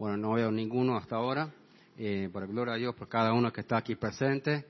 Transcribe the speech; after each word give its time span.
Bueno, 0.00 0.16
no 0.16 0.32
veo 0.32 0.50
ninguno 0.50 0.96
hasta 0.96 1.16
ahora. 1.16 1.52
Eh, 1.98 2.30
por 2.32 2.46
gloria 2.46 2.72
a 2.72 2.76
Dios 2.78 2.94
por 2.94 3.06
cada 3.06 3.34
uno 3.34 3.52
que 3.52 3.60
está 3.60 3.76
aquí 3.76 3.96
presente. 3.96 4.64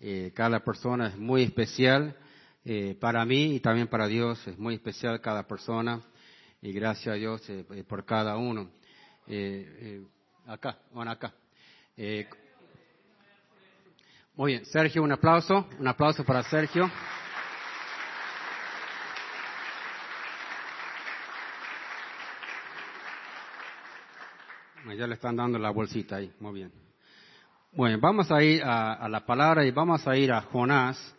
Eh, 0.00 0.32
cada 0.34 0.64
persona 0.64 1.08
es 1.08 1.18
muy 1.18 1.42
especial 1.42 2.16
eh, 2.64 2.96
para 2.98 3.22
mí 3.26 3.56
y 3.56 3.60
también 3.60 3.88
para 3.88 4.06
Dios. 4.06 4.40
Es 4.48 4.58
muy 4.58 4.76
especial 4.76 5.20
cada 5.20 5.46
persona. 5.46 6.00
Y 6.62 6.72
gracias 6.72 7.08
a 7.08 7.18
Dios 7.18 7.46
eh, 7.50 7.66
eh, 7.72 7.84
por 7.84 8.06
cada 8.06 8.38
uno. 8.38 8.70
Eh, 9.26 10.02
acá, 10.46 10.78
bueno, 10.94 11.10
acá. 11.10 11.34
Muy 14.34 14.52
bien, 14.52 14.64
Sergio, 14.64 15.02
un 15.02 15.12
aplauso. 15.12 15.68
Un 15.78 15.88
aplauso 15.88 16.24
para 16.24 16.42
Sergio. 16.44 16.90
Ya 24.96 25.06
le 25.06 25.14
están 25.14 25.36
dando 25.36 25.58
la 25.58 25.70
bolsita 25.70 26.16
ahí, 26.16 26.32
muy 26.40 26.54
bien. 26.54 26.72
Bueno, 27.72 27.98
vamos 28.00 28.30
a 28.32 28.42
ir 28.42 28.62
a, 28.64 29.08
la 29.08 29.24
palabra 29.24 29.64
y 29.64 29.70
vamos 29.70 30.04
a 30.06 30.16
ir 30.16 30.32
a 30.32 30.42
Jonás. 30.42 31.14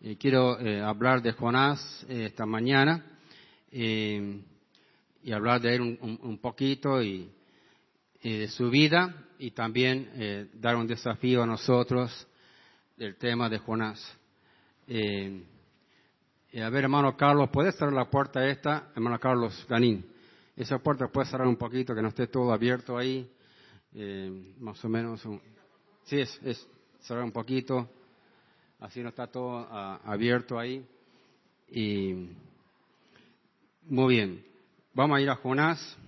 Eh, 0.00 0.16
quiero 0.16 0.60
eh, 0.60 0.80
hablar 0.80 1.20
de 1.22 1.32
Jonás 1.32 2.06
eh, 2.08 2.26
esta 2.26 2.46
mañana 2.46 3.04
y 3.72 4.42
hablar 5.32 5.60
de 5.60 5.74
él 5.74 5.80
un, 5.80 6.18
un- 6.22 6.38
poquito 6.38 7.02
y, 7.02 7.30
de 8.22 8.48
su 8.48 8.70
vida 8.70 9.14
y 9.38 9.50
también 9.50 10.48
dar 10.54 10.76
un 10.76 10.86
desafío 10.86 11.42
a 11.42 11.46
nosotros 11.46 12.26
del 12.96 13.16
tema 13.16 13.48
de 13.50 13.58
Jonás. 13.58 14.00
A 14.88 16.70
ver, 16.70 16.84
hermano 16.84 17.16
Carlos, 17.16 17.50
¿puedes 17.52 17.76
cerrar 17.76 17.92
la 17.92 18.08
puerta 18.08 18.46
esta? 18.48 18.90
Hermano 18.94 19.18
Carlos 19.18 19.66
Ganín. 19.68 20.15
Esa 20.56 20.78
puerta 20.78 21.08
puede 21.08 21.28
cerrar 21.28 21.46
un 21.46 21.56
poquito, 21.56 21.94
que 21.94 22.00
no 22.00 22.08
esté 22.08 22.28
todo 22.28 22.50
abierto 22.50 22.96
ahí. 22.96 23.30
Eh, 23.92 24.54
más 24.58 24.82
o 24.84 24.88
menos. 24.88 25.22
sí, 26.04 26.18
es, 26.18 26.40
es 26.42 26.66
cerrar 27.00 27.24
un 27.24 27.32
poquito. 27.32 27.88
Así 28.80 29.02
no 29.02 29.10
está 29.10 29.26
todo 29.26 29.66
ah, 29.70 30.00
abierto 30.04 30.58
ahí. 30.58 30.86
Y 31.68 32.30
muy 33.82 34.14
bien. 34.14 34.46
Vamos 34.94 35.18
a 35.18 35.20
ir 35.20 35.28
a 35.28 35.36
Jonás. 35.36 35.98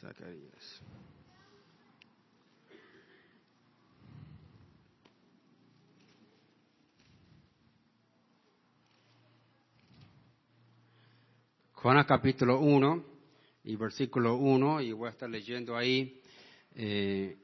Zacarías. 0.00 0.82
Jonás 11.84 12.06
capítulo 12.06 12.60
1 12.60 13.04
y 13.64 13.76
versículo 13.76 14.36
1, 14.36 14.80
y 14.80 14.92
voy 14.92 15.08
a 15.08 15.10
estar 15.10 15.28
leyendo 15.28 15.76
ahí 15.76 16.18
eh, 16.74 17.36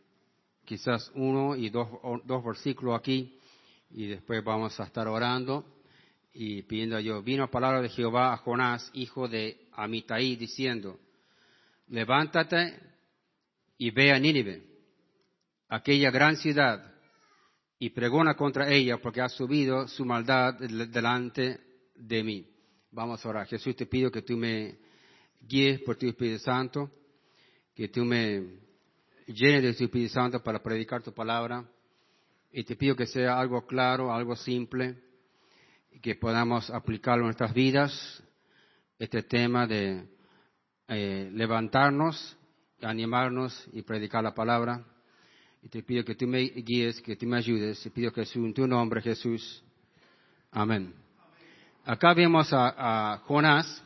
quizás 0.64 1.12
uno 1.14 1.54
y 1.54 1.68
dos, 1.68 1.86
dos 2.24 2.42
versículos 2.42 2.98
aquí, 2.98 3.38
y 3.90 4.06
después 4.06 4.42
vamos 4.42 4.80
a 4.80 4.84
estar 4.84 5.06
orando 5.08 5.66
y 6.32 6.62
pidiendo 6.62 6.96
a 6.96 7.00
Dios. 7.00 7.22
Vino 7.22 7.50
palabra 7.50 7.82
de 7.82 7.90
Jehová 7.90 8.32
a 8.32 8.38
Jonás, 8.38 8.90
hijo 8.94 9.28
de 9.28 9.68
Amitai, 9.72 10.36
diciendo, 10.36 10.98
levántate 11.88 12.80
y 13.76 13.90
ve 13.90 14.10
a 14.10 14.18
Nínive, 14.18 14.62
aquella 15.68 16.10
gran 16.10 16.38
ciudad, 16.38 16.94
y 17.78 17.90
pregona 17.90 18.36
contra 18.36 18.72
ella, 18.72 18.96
porque 19.02 19.20
ha 19.20 19.28
subido 19.28 19.86
su 19.86 20.06
maldad 20.06 20.54
del- 20.54 20.90
delante 20.90 21.60
de 21.94 22.24
mí. 22.24 22.46
Vamos 22.92 23.24
a 23.24 23.28
orar. 23.28 23.46
Jesús, 23.46 23.76
te 23.76 23.86
pido 23.86 24.10
que 24.10 24.22
tú 24.22 24.36
me 24.36 24.76
guíes 25.40 25.80
por 25.82 25.96
tu 25.96 26.06
Espíritu 26.08 26.40
Santo, 26.40 26.90
que 27.74 27.88
tú 27.88 28.04
me 28.04 28.58
llenes 29.26 29.62
de 29.62 29.74
tu 29.74 29.84
Espíritu 29.84 30.14
Santo 30.14 30.42
para 30.42 30.60
predicar 30.60 31.02
tu 31.02 31.12
palabra, 31.12 31.64
y 32.52 32.64
te 32.64 32.74
pido 32.74 32.96
que 32.96 33.06
sea 33.06 33.38
algo 33.38 33.64
claro, 33.64 34.12
algo 34.12 34.34
simple, 34.34 34.96
que 36.02 36.16
podamos 36.16 36.68
aplicarlo 36.70 37.22
en 37.22 37.26
nuestras 37.26 37.54
vidas, 37.54 38.22
este 38.98 39.22
tema 39.22 39.66
de 39.68 40.08
eh, 40.88 41.30
levantarnos, 41.32 42.36
animarnos 42.82 43.68
y 43.72 43.82
predicar 43.82 44.24
la 44.24 44.34
palabra. 44.34 44.84
Y 45.62 45.68
te 45.68 45.82
pido 45.82 46.04
que 46.04 46.14
tú 46.14 46.26
me 46.26 46.40
guíes, 46.40 47.00
que 47.02 47.16
tú 47.16 47.26
me 47.26 47.36
ayudes. 47.36 47.80
Te 47.82 47.90
pido 47.90 48.12
que 48.12 48.22
Jesús, 48.22 48.44
en 48.44 48.54
tu 48.54 48.66
nombre, 48.66 49.00
Jesús. 49.00 49.62
Amén. 50.50 50.94
Acá 51.84 52.12
vemos 52.12 52.52
a, 52.52 53.14
a 53.14 53.18
Jonás. 53.20 53.82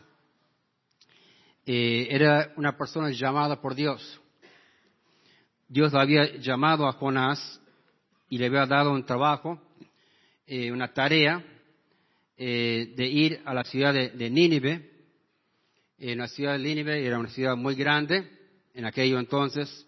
Eh, 1.64 2.08
era 2.10 2.52
una 2.56 2.76
persona 2.76 3.10
llamada 3.10 3.60
por 3.60 3.74
Dios. 3.74 4.20
Dios 5.68 5.94
había 5.94 6.36
llamado 6.38 6.88
a 6.88 6.92
Jonás 6.92 7.60
y 8.28 8.38
le 8.38 8.46
había 8.46 8.66
dado 8.66 8.92
un 8.92 9.06
trabajo, 9.06 9.60
eh, 10.46 10.72
una 10.72 10.92
tarea 10.92 11.42
eh, 12.36 12.92
de 12.96 13.06
ir 13.06 13.40
a 13.44 13.54
la 13.54 13.64
ciudad 13.64 13.94
de, 13.94 14.30
Nínive. 14.30 14.90
En 15.98 16.18
la 16.18 16.26
ciudad 16.26 16.54
de 16.54 16.58
Nínive 16.58 17.06
era 17.06 17.18
una 17.18 17.30
ciudad 17.30 17.56
muy 17.56 17.76
grande 17.76 18.28
en 18.74 18.84
aquello 18.84 19.20
entonces 19.20 19.86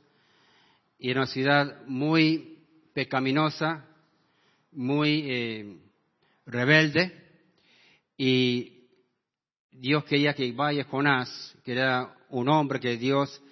y 0.98 1.10
era 1.10 1.20
una 1.20 1.26
ciudad 1.26 1.84
muy 1.86 2.60
pecaminosa, 2.94 3.84
muy 4.72 5.80
rebelde, 6.46 7.25
y 8.16 8.72
Dios 9.70 10.04
quería 10.04 10.34
que 10.34 10.50
vaya 10.52 10.84
Jonás, 10.84 11.56
que 11.64 11.72
era 11.72 12.14
un 12.30 12.48
hombre 12.48 12.80
que 12.80 12.96
Dios, 12.96 13.42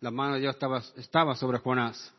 la 0.00 0.10
mano 0.10 0.34
de 0.34 0.40
Dios 0.40 0.56
estaba, 0.96 1.34
sobre 1.36 1.58
Jonás. 1.58 2.12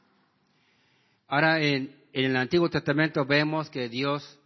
Ahora, 1.27 1.59
en, 1.61 1.95
el 2.13 2.35
Antiguo 2.35 2.69
Testamento 2.69 3.25
vemos 3.25 3.69
que 3.69 3.89
Dios 3.89 4.39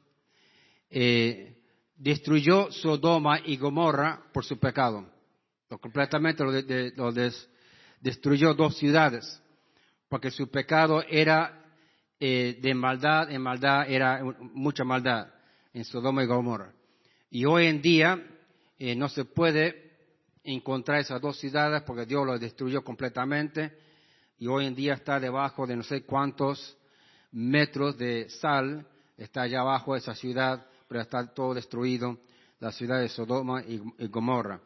eh, 0.89 1.55
destruyó 1.95 2.71
Sodoma 2.71 3.39
y 3.45 3.57
Gomorra 3.57 4.23
por 4.33 4.45
su 4.45 4.57
pecado. 4.57 5.05
Lo 5.69 5.77
completamente 5.77 6.43
lo, 6.43 6.51
de- 6.51 6.63
de- 6.63 7.33
destruyó 8.01 8.53
dos 8.53 8.77
ciudades 8.77 9.41
porque 10.07 10.31
su 10.31 10.49
pecado 10.49 11.03
era 11.07 11.61
eh, 12.19 12.57
de 12.61 12.73
maldad, 12.73 13.29
en 13.31 13.41
maldad 13.41 13.89
era 13.89 14.23
mucha 14.53 14.83
maldad 14.83 15.27
en 15.73 15.85
Sodoma 15.85 16.23
y 16.23 16.25
Gomorra. 16.25 16.73
Y 17.31 17.45
hoy 17.45 17.67
en 17.67 17.81
día 17.81 18.21
eh, 18.79 18.95
no 18.95 19.07
se 19.09 19.25
puede 19.25 19.91
encontrar 20.43 20.99
esas 20.99 21.21
dos 21.21 21.37
ciudades 21.39 21.83
porque 21.83 22.05
Dios 22.05 22.25
los 22.25 22.39
destruyó 22.39 22.83
completamente 22.83 23.71
y 24.39 24.47
hoy 24.47 24.65
en 24.65 24.73
día 24.75 24.93
está 24.95 25.19
debajo 25.19 25.67
de 25.67 25.75
no 25.75 25.83
sé 25.83 26.03
cuántos 26.03 26.75
metros 27.31 27.97
de 27.97 28.29
sal, 28.29 28.85
está 29.17 29.43
allá 29.43 29.59
abajo 29.59 29.95
esa 29.95 30.15
ciudad, 30.15 30.65
pero 30.87 31.01
está 31.01 31.27
todo 31.33 31.53
destruido, 31.53 32.17
la 32.59 32.71
ciudad 32.71 32.99
de 32.99 33.09
Sodoma 33.09 33.61
y, 33.63 33.79
Gomorra. 34.07 34.59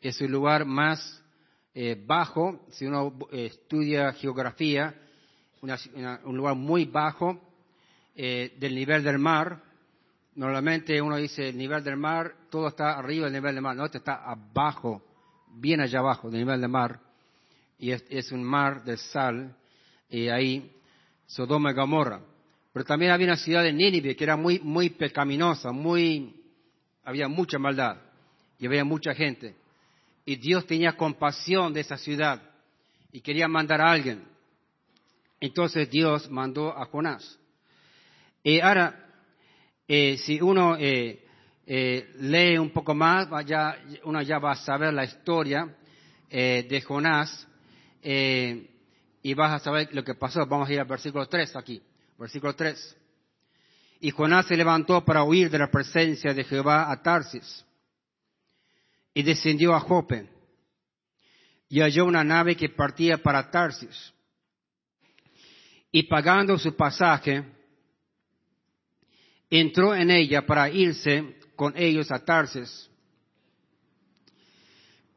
Es 0.00 0.20
el 0.22 0.30
lugar 0.32 0.64
más 0.64 1.22
eh, 1.74 2.00
bajo, 2.06 2.64
si 2.70 2.86
uno 2.86 3.18
eh, 3.32 3.46
estudia 3.46 4.12
geografía, 4.14 4.94
una- 5.60 6.20
un 6.24 6.36
lugar 6.36 6.54
muy 6.54 6.86
bajo 6.86 7.38
eh, 8.14 8.56
del 8.58 8.74
nivel 8.74 9.02
del 9.02 9.18
mar. 9.18 9.62
Normalmente 10.34 11.00
uno 11.00 11.16
dice 11.16 11.50
el 11.50 11.58
nivel 11.58 11.84
del 11.84 11.96
mar, 11.96 12.34
todo 12.50 12.68
está 12.68 12.98
arriba 12.98 13.24
del 13.24 13.34
nivel 13.34 13.54
del 13.54 13.62
mar, 13.62 13.76
no, 13.76 13.84
este 13.84 13.98
está 13.98 14.24
abajo, 14.24 15.02
bien 15.54 15.80
allá 15.80 15.98
abajo 15.98 16.30
del 16.30 16.40
nivel 16.40 16.60
del 16.60 16.70
mar. 16.70 17.00
Y 17.78 17.90
es, 17.90 18.04
es 18.08 18.32
un 18.32 18.42
mar 18.42 18.84
de 18.84 18.96
sal, 18.96 19.54
y 20.08 20.28
ahí 20.28 20.70
Sodoma 21.26 21.72
y 21.72 21.74
Gomorra. 21.74 22.20
Pero 22.72 22.84
también 22.84 23.12
había 23.12 23.26
una 23.26 23.36
ciudad 23.36 23.62
de 23.62 23.72
Nínive 23.72 24.16
que 24.16 24.24
era 24.24 24.36
muy, 24.36 24.58
muy 24.60 24.90
pecaminosa, 24.90 25.72
muy, 25.72 26.34
había 27.04 27.28
mucha 27.28 27.58
maldad 27.58 27.98
y 28.58 28.66
había 28.66 28.84
mucha 28.84 29.14
gente. 29.14 29.54
Y 30.24 30.36
Dios 30.36 30.66
tenía 30.66 30.92
compasión 30.96 31.72
de 31.72 31.80
esa 31.80 31.96
ciudad 31.96 32.40
y 33.10 33.20
quería 33.20 33.48
mandar 33.48 33.80
a 33.80 33.90
alguien. 33.90 34.24
Entonces 35.40 35.90
Dios 35.90 36.30
mandó 36.30 36.76
a 36.76 36.86
Jonás. 36.86 37.38
Y 38.42 38.60
ahora, 38.60 39.11
eh, 39.88 40.16
si 40.18 40.40
uno 40.40 40.76
eh, 40.78 41.24
eh, 41.66 42.10
lee 42.20 42.58
un 42.58 42.70
poco 42.70 42.94
más, 42.94 43.32
va 43.32 43.42
ya- 43.42 43.76
uno 44.04 44.22
ya 44.22 44.38
va 44.38 44.52
a 44.52 44.56
saber 44.56 44.92
la 44.94 45.04
historia 45.04 45.74
eh, 46.30 46.66
de 46.68 46.80
Jonás 46.80 47.46
eh, 48.02 48.68
y 49.22 49.34
vas 49.34 49.52
a 49.52 49.58
saber 49.64 49.88
lo 49.92 50.02
que 50.02 50.14
pasó. 50.14 50.44
Vamos 50.46 50.68
a 50.68 50.72
ir 50.72 50.80
al 50.80 50.86
versículo 50.86 51.26
3 51.28 51.54
aquí. 51.56 51.82
Versículo 52.18 52.54
3. 52.54 52.96
Y 54.00 54.10
Jonás 54.10 54.46
se 54.46 54.56
levantó 54.56 55.04
para 55.04 55.22
huir 55.22 55.50
de 55.50 55.58
la 55.58 55.70
presencia 55.70 56.34
de 56.34 56.44
Jehová 56.44 56.90
a 56.90 57.02
Tarsis 57.02 57.64
y 59.14 59.22
descendió 59.22 59.74
a 59.74 59.80
Jope 59.80 60.28
y 61.68 61.80
halló 61.80 62.04
una 62.06 62.24
nave 62.24 62.56
que 62.56 62.68
partía 62.68 63.18
para 63.18 63.50
Tarsis. 63.50 64.12
Y 65.90 66.04
pagando 66.04 66.58
su 66.58 66.74
pasaje, 66.74 67.44
entró 69.60 69.94
en 69.94 70.10
ella 70.10 70.46
para 70.46 70.70
irse 70.70 71.36
con 71.56 71.76
ellos 71.76 72.10
a 72.10 72.24
Tarses, 72.24 72.90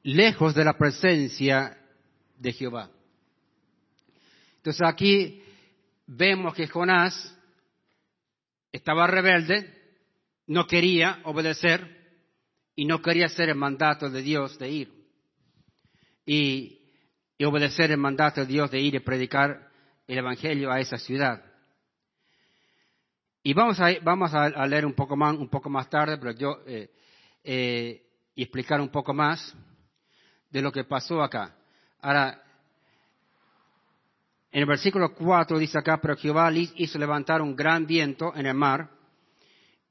lejos 0.04 0.54
de 0.54 0.66
la 0.66 0.78
presencia 0.78 1.78
de 2.38 2.52
Jehová. 2.52 2.92
Entonces 4.58 4.82
aquí 4.86 5.42
vemos 6.06 6.54
que 6.54 6.68
Jonás 6.68 7.34
estaba 8.74 9.08
rebelde, 9.08 9.74
no 10.48 10.68
quería 10.68 11.22
obedecer 11.24 11.96
y 12.76 12.84
no 12.84 13.02
quería 13.02 13.28
hacer 13.28 13.48
el 13.48 13.56
mandato 13.56 14.10
de 14.10 14.22
Dios 14.22 14.60
de 14.60 14.70
ir. 14.70 14.94
Y, 16.26 16.82
obedecer 17.46 17.92
el 17.92 17.98
mandato 17.98 18.42
de 18.42 18.48
Dios 18.48 18.72
de 18.72 18.80
ir 18.82 18.96
y 18.96 19.00
predicar 19.00 19.70
el 20.08 20.18
Evangelio 20.18 20.72
a 20.72 20.80
esa 20.82 20.98
ciudad. 20.98 21.44
Y 23.48 23.54
vamos 23.54 23.80
a, 23.80 23.90
vamos 24.02 24.34
a, 24.34 24.66
leer 24.66 24.88
un 24.88 24.96
poco, 24.96 25.16
más, 25.16 25.36
un 25.38 25.48
poco 25.48 25.70
más 25.70 25.88
tarde, 25.88 26.18
pero 26.18 26.32
yo, 26.32 26.64
eh, 26.66 26.90
eh, 27.44 28.02
y 28.34 28.42
explicar 28.42 28.82
un 28.82 28.90
poco 28.90 29.14
más 29.14 29.56
de 30.50 30.64
lo 30.64 30.72
que 30.72 30.84
pasó 30.84 31.22
acá. 31.22 31.56
Ahora, 32.02 32.42
en 34.52 34.62
el 34.62 34.66
versículo 34.66 35.14
4 35.14 35.60
dice 35.60 35.78
acá, 35.78 36.02
pero 36.02 36.18
Jehová 36.18 36.52
hizo 36.52 36.98
levantar 36.98 37.44
un 37.44 37.56
gran 37.56 37.86
viento 37.86 38.36
en 38.36 38.48
el 38.48 38.56
mar, 38.56 38.90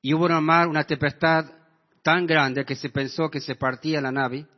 y 0.03 0.13
hubo 0.15 0.27
en 0.27 0.35
el 0.35 0.43
mar 0.43 0.67
una 0.67 0.83
tempestad 0.83 1.47
tan 2.03 2.27
grande 2.27 2.65
que 2.65 2.75
se 2.75 2.89
pensó 2.89 3.31
que 3.31 3.41
se 3.41 3.55
partía 3.55 4.01
la 4.01 4.11
nave, 4.11 4.49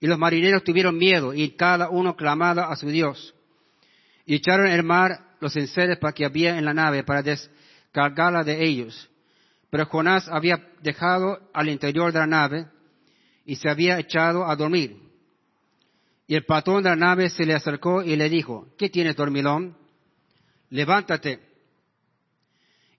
y 0.00 0.08
los 0.08 0.18
marineros 0.18 0.64
tuvieron 0.64 0.98
miedo, 0.98 1.32
y 1.32 1.50
cada 1.50 1.88
uno 1.90 2.16
clamaba 2.16 2.72
a 2.72 2.74
su 2.74 2.88
Dios, 2.88 3.36
y 4.26 4.34
echaron 4.34 4.66
en 4.66 4.72
el 4.72 4.82
mar 4.82 5.36
los 5.38 5.54
enseres 5.54 6.00
que 6.12 6.24
había 6.24 6.58
en 6.58 6.64
la 6.64 6.74
nave 6.74 7.04
para 7.04 7.22
descargarla 7.92 8.44
de 8.44 8.64
ellos. 8.64 9.08
Pero 9.70 9.86
Jonás 9.86 10.28
había 10.28 10.64
dejado 10.82 11.50
al 11.52 11.68
interior 11.68 12.12
de 12.12 12.20
la 12.20 12.26
nave 12.26 12.66
y 13.44 13.56
se 13.56 13.68
había 13.68 13.98
echado 13.98 14.46
a 14.46 14.56
dormir. 14.56 14.96
Y 16.26 16.36
el 16.36 16.44
patrón 16.44 16.82
de 16.82 16.90
la 16.90 16.96
nave 16.96 17.28
se 17.28 17.44
le 17.44 17.54
acercó 17.54 18.02
y 18.02 18.16
le 18.16 18.28
dijo, 18.28 18.68
¿qué 18.78 18.88
tienes, 18.88 19.16
dormilón? 19.16 19.76
Levántate 20.70 21.40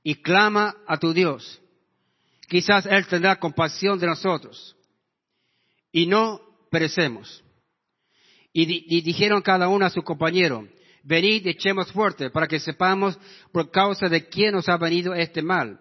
y 0.03 0.15
clama 0.15 0.75
a 0.87 0.97
tu 0.97 1.13
Dios. 1.13 1.61
Quizás 2.47 2.85
Él 2.85 3.07
tendrá 3.07 3.37
compasión 3.37 3.97
de 3.99 4.07
nosotros 4.07 4.75
y 5.91 6.05
no 6.07 6.41
perecemos. 6.69 7.43
Y, 8.53 9.01
dijeron 9.01 9.41
cada 9.41 9.69
uno 9.69 9.85
a 9.85 9.89
su 9.89 10.01
compañero, 10.01 10.67
venid 11.03 11.45
y 11.45 11.49
echemos 11.49 11.91
fuerte 11.91 12.29
para 12.29 12.47
que 12.47 12.59
sepamos 12.59 13.17
por 13.51 13.71
causa 13.71 14.09
de 14.09 14.27
quién 14.27 14.53
nos 14.53 14.69
ha 14.69 14.77
venido 14.77 15.13
este 15.13 15.41
mal. 15.41 15.79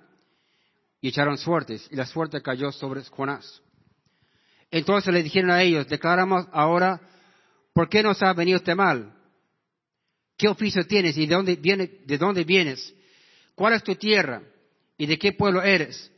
Y 1.01 1.09
echaron 1.09 1.39
suertes 1.39 1.89
y 1.91 1.97
la 1.97 2.07
suerte 2.07 2.43
cayó 2.43 2.73
sobre 2.73 3.03
Jonás. 3.05 3.63
Entonces 4.71 5.13
le 5.13 5.23
dijeron 5.23 5.51
a 5.51 5.63
ellos, 5.63 5.89
declaramos 5.89 6.47
ahora 6.53 7.01
¿Por 7.73 7.89
qué 7.89 8.03
nos 8.03 8.23
ha 8.23 8.33
venido 8.33 8.59
este 8.59 8.75
mal? 8.75 9.15
¿Qué 10.37 10.49
oficio 10.49 10.87
tienes 10.87 11.17
y 11.17 11.27
de 11.27 11.35
dónde, 11.35 11.57
de 11.57 12.19
dónde 12.19 12.45
vienes? 12.45 12.95
¿Cuál 13.55 13.75
es 13.75 13.83
tu 13.83 13.95
tierra 13.95 14.43
y 14.97 15.07
de 15.07 15.19
qué 15.19 15.33
pueblo 15.33 15.63
eres? 15.63 16.11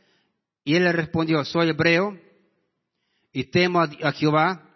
Y 0.64 0.76
él 0.76 0.84
le 0.84 0.92
respondió, 0.92 1.44
soy 1.44 1.70
hebreo 1.70 2.18
y 3.32 3.44
temo 3.44 3.80
a, 3.80 4.12
Jehová, 4.12 4.70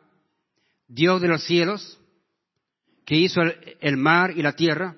Dios 0.89 1.21
de 1.21 1.29
los 1.29 1.45
cielos, 1.45 1.99
que 3.07 3.15
hizo 3.15 3.41
el, 3.81 3.97
mar 3.97 4.33
y 4.37 4.43
la 4.43 4.53
tierra. 4.53 4.97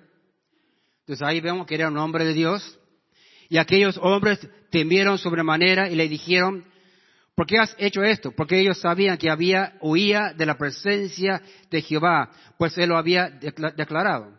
Entonces 1.01 1.25
ahí 1.25 1.41
vemos 1.41 1.67
que 1.67 1.77
era 1.77 1.89
un 1.89 1.99
hombre 1.99 2.25
de 2.25 2.33
Dios. 2.33 2.79
Y 3.49 3.59
aquellos 3.59 3.99
hombres 4.03 4.41
temieron 4.71 5.19
sobremanera 5.19 5.89
y 5.91 5.95
le 5.95 6.09
dijeron, 6.09 6.65
¿Por 7.39 7.47
qué 7.47 7.59
has 7.59 7.73
hecho 7.79 8.03
esto? 8.03 8.33
Porque 8.33 8.59
ellos 8.59 8.81
sabían 8.81 9.17
que 9.17 9.31
había, 9.31 9.77
huía 9.81 10.33
de 10.37 10.45
la 10.45 10.59
presencia 10.59 11.41
de 11.71 11.83
Jehová, 11.83 12.33
pues 12.59 12.77
él 12.79 12.89
lo 12.89 12.97
había 12.97 13.31
declarado. 13.31 14.37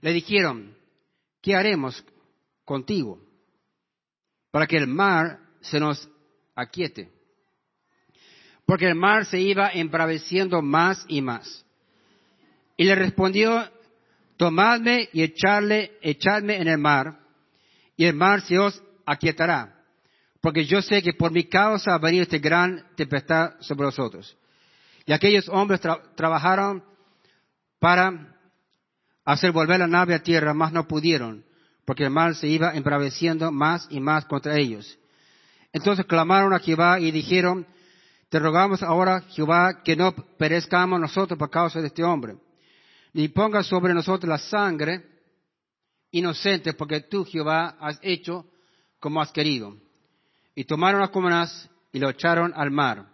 Le 0.00 0.14
dijeron, 0.14 0.74
¿qué 1.42 1.54
haremos 1.54 2.02
contigo? 2.64 3.20
Para 4.50 4.66
que 4.66 4.78
el 4.78 4.86
mar 4.86 5.40
se 5.60 5.78
nos 5.78 6.08
aquiete. 6.54 7.10
Porque 8.64 8.86
el 8.86 8.94
mar 8.94 9.26
se 9.26 9.38
iba 9.38 9.68
embraveciendo 9.68 10.62
más 10.62 11.04
y 11.08 11.20
más. 11.20 11.65
Y 12.76 12.84
le 12.84 12.94
respondió, 12.94 13.70
tomadme 14.36 15.08
y 15.12 15.22
echarle, 15.22 15.98
echadme 16.02 16.60
en 16.60 16.68
el 16.68 16.78
mar, 16.78 17.20
y 17.96 18.04
el 18.04 18.14
mar 18.14 18.42
se 18.42 18.58
os 18.58 18.82
aquietará 19.06 19.76
porque 20.46 20.64
yo 20.64 20.80
sé 20.80 21.02
que 21.02 21.12
por 21.12 21.32
mi 21.32 21.42
causa 21.48 21.92
ha 21.92 21.98
venido 21.98 22.22
este 22.22 22.38
gran 22.38 22.84
tempestad 22.94 23.54
sobre 23.58 23.86
vosotros. 23.86 24.38
Y 25.04 25.12
aquellos 25.12 25.48
hombres 25.48 25.80
trabajaron 26.14 26.84
para 27.80 28.32
hacer 29.24 29.50
volver 29.50 29.80
la 29.80 29.88
nave 29.88 30.14
a 30.14 30.22
tierra, 30.22 30.54
mas 30.54 30.70
no 30.70 30.86
pudieron, 30.86 31.44
porque 31.84 32.04
el 32.04 32.10
mal 32.10 32.36
se 32.36 32.46
iba 32.46 32.76
embraveciendo 32.76 33.50
más 33.50 33.88
y 33.90 33.98
más 33.98 34.24
contra 34.26 34.56
ellos. 34.56 34.96
Entonces 35.72 36.06
clamaron 36.06 36.52
a 36.52 36.60
Jehová 36.60 37.00
y 37.00 37.10
dijeron, 37.10 37.66
te 38.28 38.38
rogamos 38.38 38.84
ahora, 38.84 39.22
Jehová, 39.22 39.82
que 39.82 39.96
no 39.96 40.14
perezcamos 40.38 41.00
nosotros 41.00 41.36
por 41.36 41.50
causa 41.50 41.80
de 41.80 41.88
este 41.88 42.04
hombre, 42.04 42.36
ni 43.16 43.28
pongas 43.28 43.66
sobre 43.66 43.94
nosotros 43.94 44.28
la 44.28 44.36
sangre 44.36 45.02
inocente, 46.10 46.74
porque 46.74 47.00
tú, 47.00 47.24
Jehová, 47.24 47.78
has 47.80 47.98
hecho 48.02 48.44
como 49.00 49.22
has 49.22 49.32
querido. 49.32 49.74
Y 50.54 50.64
tomaron 50.64 51.00
a 51.00 51.06
Jonás 51.06 51.70
y 51.92 51.98
lo 51.98 52.10
echaron 52.10 52.52
al 52.54 52.70
mar. 52.70 53.06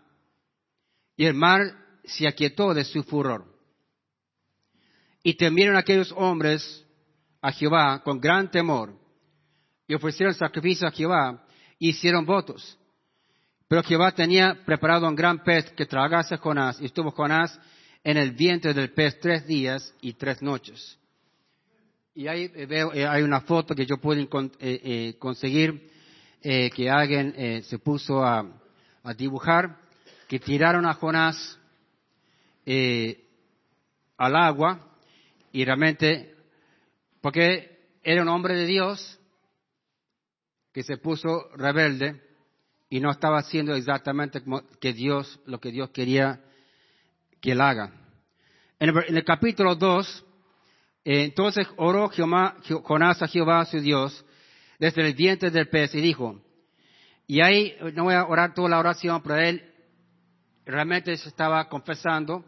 Y 1.16 1.25
el 1.25 1.34
mar 1.34 1.60
se 2.02 2.26
aquietó 2.26 2.75
de 2.75 2.82
su 2.82 3.04
furor. 3.04 3.46
Y 5.22 5.34
temieron 5.34 5.76
aquellos 5.76 6.12
hombres 6.16 6.84
a 7.40 7.52
Jehová 7.52 8.02
con 8.02 8.20
gran 8.20 8.50
temor. 8.50 8.99
Y 9.87 9.94
ofrecieron 9.94 10.34
sacrificio 10.34 10.88
a 10.88 10.90
Jehová 10.90 11.46
y 11.78 11.90
hicieron 11.90 12.26
votos. 12.26 12.76
Pero 13.69 13.84
Jehová 13.84 14.10
tenía 14.10 14.64
preparado 14.66 15.06
un 15.06 15.14
gran 15.14 15.44
pez 15.44 15.70
que 15.70 15.87
tragase 15.87 16.34
a 16.34 16.38
Jonás. 16.38 16.81
Y 16.81 16.87
estuvo 16.87 17.12
Jonás 17.12 17.56
en 18.04 18.16
el 18.16 18.32
vientre 18.32 18.75
del 18.75 18.93
pez 18.93 19.19
tres 19.20 19.46
días 19.46 19.94
y 20.00 20.14
tres 20.14 20.43
noches. 20.43 20.99
Y 22.14 22.26
ahí 22.26 22.49
veo, 22.49 22.93
eh, 22.93 23.06
hay 23.06 23.22
una 23.22 23.40
foto 23.40 23.75
que 23.75 23.87
yo 23.87 23.96
puedo 23.96 24.20
eh, 24.20 24.28
eh, 24.60 25.16
conseguir 25.19 25.90
que 26.43 26.90
alguien 26.90 27.62
se 27.62 27.78
puso 27.78 28.25
a, 28.25 28.44
dibujar, 29.16 29.78
que 30.26 30.40
tiraron 30.40 30.85
a 30.87 30.94
Jonás 30.94 31.56
al 34.16 34.37
agua 34.37 34.92
y 35.52 35.64
realmente, 35.64 36.35
porque 37.21 37.78
era 38.02 38.23
un 38.23 38.28
hombre 38.28 38.56
de 38.56 38.66
Dios 38.66 39.21
que 40.73 40.82
se 40.82 40.97
puso 40.97 41.49
rebelde 41.54 42.21
y 42.90 42.99
no 42.99 43.12
estaba 43.12 43.38
haciendo 43.38 43.76
exactamente 43.76 44.42
como 44.42 44.62
que 44.80 44.92
Dios, 44.92 45.38
lo 45.47 45.61
que 45.61 45.71
Dios 45.71 45.90
quería 45.90 46.40
que 47.42 47.52
él 47.52 47.61
haga. 47.61 47.92
En 48.78 48.96
el, 48.96 49.25
capítulo 49.25 49.75
2, 49.75 50.25
entonces 51.04 51.66
oró 51.76 52.08
Jonás 52.08 53.20
a 53.20 53.28
Jehová 53.28 53.64
su 53.64 53.80
Dios, 53.80 54.25
desde 54.78 55.06
el 55.06 55.14
diente 55.14 55.50
del 55.50 55.68
pez 55.68 55.94
y 55.94 56.00
dijo, 56.00 56.40
y 57.26 57.40
ahí 57.40 57.76
no 57.94 58.04
voy 58.04 58.14
a 58.14 58.25
orar 58.25 58.54
toda 58.54 58.68
la 58.70 58.78
oración, 58.78 59.22
pero 59.22 59.37
él 59.37 59.62
realmente 60.64 61.16
se 61.16 61.28
estaba 61.28 61.68
confesando, 61.68 62.44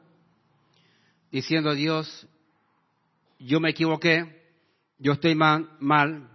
diciendo 1.31 1.71
a 1.71 1.75
Dios, 1.75 2.27
yo 3.39 3.61
me 3.61 3.71
equivoqué, 3.71 4.43
yo 4.99 5.13
estoy 5.13 5.35
mal. 5.35 6.31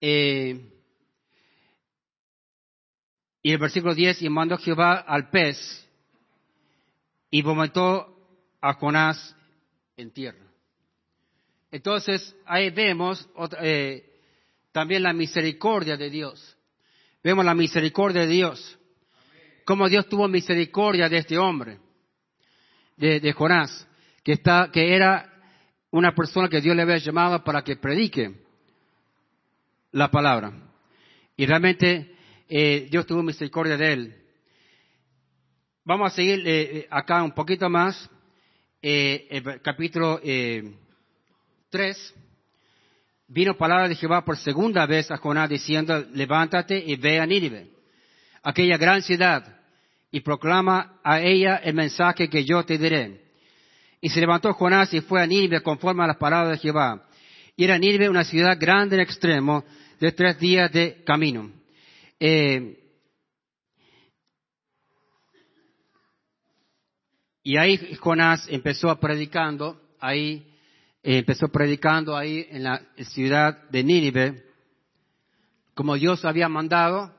Eh, 0.00 0.70
y 3.42 3.52
el 3.52 3.58
versículo 3.58 3.94
10, 3.94 4.22
y 4.22 4.28
mandó 4.30 4.56
Jehová 4.56 4.94
al 4.94 5.30
pez 5.30 5.89
y 7.30 7.42
vomitó 7.42 8.16
a 8.60 8.74
Jonás 8.74 9.36
en 9.96 10.10
tierra. 10.10 10.46
Entonces, 11.70 12.34
ahí 12.46 12.70
vemos 12.70 13.28
eh, 13.60 14.04
también 14.72 15.02
la 15.02 15.12
misericordia 15.12 15.96
de 15.96 16.10
Dios. 16.10 16.56
Vemos 17.22 17.44
la 17.44 17.54
misericordia 17.54 18.22
de 18.22 18.28
Dios. 18.28 18.78
Cómo 19.64 19.88
Dios 19.88 20.08
tuvo 20.08 20.26
misericordia 20.26 21.08
de 21.08 21.18
este 21.18 21.38
hombre, 21.38 21.78
de, 22.96 23.32
Jonás, 23.32 23.86
que, 24.24 24.32
está, 24.32 24.70
que 24.72 24.94
era 24.94 25.32
una 25.90 26.12
persona 26.14 26.48
que 26.48 26.60
Dios 26.60 26.74
le 26.74 26.82
había 26.82 26.96
llamado 26.96 27.44
para 27.44 27.62
que 27.62 27.76
predique 27.76 28.34
la 29.92 30.10
palabra. 30.10 30.52
Y 31.36 31.46
realmente 31.46 32.16
eh, 32.48 32.88
Dios 32.90 33.06
tuvo 33.06 33.22
misericordia 33.22 33.76
de 33.76 33.92
él. 33.92 34.19
Vamos 35.82 36.12
a 36.12 36.14
seguir 36.14 36.46
eh, 36.46 36.60
eh, 36.60 36.86
acá 36.90 37.22
un 37.22 37.32
poquito 37.32 37.70
más, 37.70 38.08
el 38.82 39.60
capítulo 39.62 40.20
3 41.70 42.14
vino 43.28 43.56
palabra 43.56 43.88
de 43.88 43.94
Jehová 43.94 44.22
por 44.24 44.36
segunda 44.36 44.84
vez 44.84 45.10
a 45.10 45.16
Jonás 45.16 45.48
diciendo, 45.48 46.04
levántate 46.12 46.82
y 46.84 46.96
ve 46.96 47.18
a 47.18 47.24
Nínive, 47.24 47.68
aquella 48.42 48.76
gran 48.76 49.02
ciudad, 49.02 49.58
y 50.10 50.20
proclama 50.20 51.00
a 51.02 51.20
ella 51.20 51.56
el 51.56 51.74
mensaje 51.74 52.28
que 52.28 52.44
yo 52.44 52.62
te 52.64 52.76
diré. 52.76 53.22
Y 54.02 54.10
se 54.10 54.20
levantó 54.20 54.52
Jonás 54.52 54.92
y 54.92 55.00
fue 55.00 55.22
a 55.22 55.26
Nínive 55.26 55.62
conforme 55.62 56.04
a 56.04 56.08
las 56.08 56.16
palabras 56.16 56.52
de 56.52 56.58
Jehová. 56.58 57.06
Y 57.56 57.64
era 57.64 57.78
Nínive 57.78 58.08
una 58.10 58.24
ciudad 58.24 58.58
grande 58.60 58.96
en 58.96 59.02
extremo, 59.02 59.64
de 59.98 60.12
tres 60.12 60.38
días 60.38 60.70
de 60.72 61.02
camino. 61.04 61.50
Eh, 62.18 62.79
y 67.42 67.56
ahí 67.56 67.94
Jonás 67.96 68.46
empezó 68.48 68.94
predicando, 69.00 69.80
ahí 69.98 70.46
eh, 71.02 71.18
empezó 71.18 71.48
predicando 71.48 72.16
ahí 72.16 72.46
en 72.50 72.64
la 72.64 72.82
ciudad 72.98 73.68
de 73.70 73.82
Nínive, 73.82 74.44
como 75.74 75.94
Dios 75.94 76.24
había 76.24 76.48
mandado, 76.48 77.14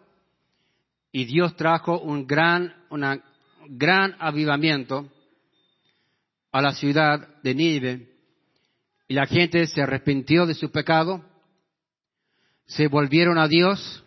y 1.11 1.25
Dios 1.25 1.55
trajo 1.55 1.99
un 1.99 2.27
gran, 2.27 2.73
una, 2.89 3.19
gran 3.67 4.15
avivamiento 4.19 5.09
a 6.51 6.61
la 6.61 6.73
ciudad 6.73 7.41
de 7.41 7.55
Nínive, 7.55 8.07
y 9.07 9.15
la 9.15 9.25
gente 9.25 9.65
se 9.65 9.81
arrepintió 9.81 10.45
de 10.45 10.53
su 10.53 10.71
pecado, 10.71 11.25
se 12.67 12.87
volvieron 12.87 13.39
a 13.39 13.47
Dios, 13.47 14.03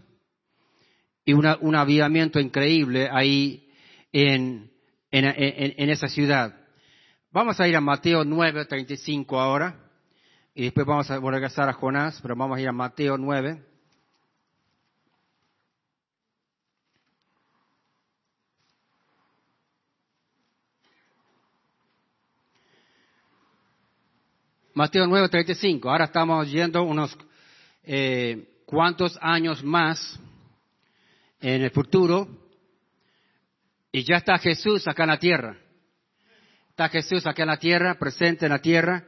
y 1.27 1.33
un 1.33 1.75
avivamiento 1.75 2.39
increíble 2.39 3.09
ahí 3.11 3.67
en, 4.13 4.71
en, 5.19 5.75
en 5.77 5.91
esa 5.91 6.09
ciudad. 6.09 6.55
Vamos 7.31 7.59
a 7.61 7.69
ir 7.69 7.77
a 7.77 7.81
Mateo 7.81 8.25
9, 8.25 8.65
35 8.65 9.41
ahora. 9.41 9.77
Y 10.55 10.65
después 10.65 10.87
vamos 10.87 11.11
a 11.11 11.19
regresar 11.19 11.69
a 11.69 11.73
Jonás, 11.73 12.21
pero 12.23 12.37
vamos 12.37 12.59
a 12.59 12.61
ir 12.61 12.69
a 12.69 12.73
Mateo 12.73 13.19
9. 13.19 13.61
Mateo 24.75 25.07
9, 25.07 25.29
35. 25.29 25.91
Ahora 25.91 26.07
estamos 26.07 26.51
yendo 26.51 26.83
unos 26.83 27.17
eh, 27.85 28.63
cuantos 28.67 29.17
años 29.21 29.63
más 29.63 30.19
en 31.41 31.63
el 31.63 31.71
futuro 31.71 32.44
y 33.95 34.03
ya 34.03 34.17
está 34.17 34.37
Jesús 34.39 34.89
acá 34.89 35.05
en 35.05 35.11
la 35.11 35.21
tierra. 35.21 35.57
Está 36.71 36.89
Jesús 36.89 37.25
aquí 37.29 37.43
en 37.43 37.47
la 37.47 37.59
tierra, 37.59 37.97
presente 37.97 38.45
en 38.45 38.51
la 38.51 38.59
tierra. 38.59 39.05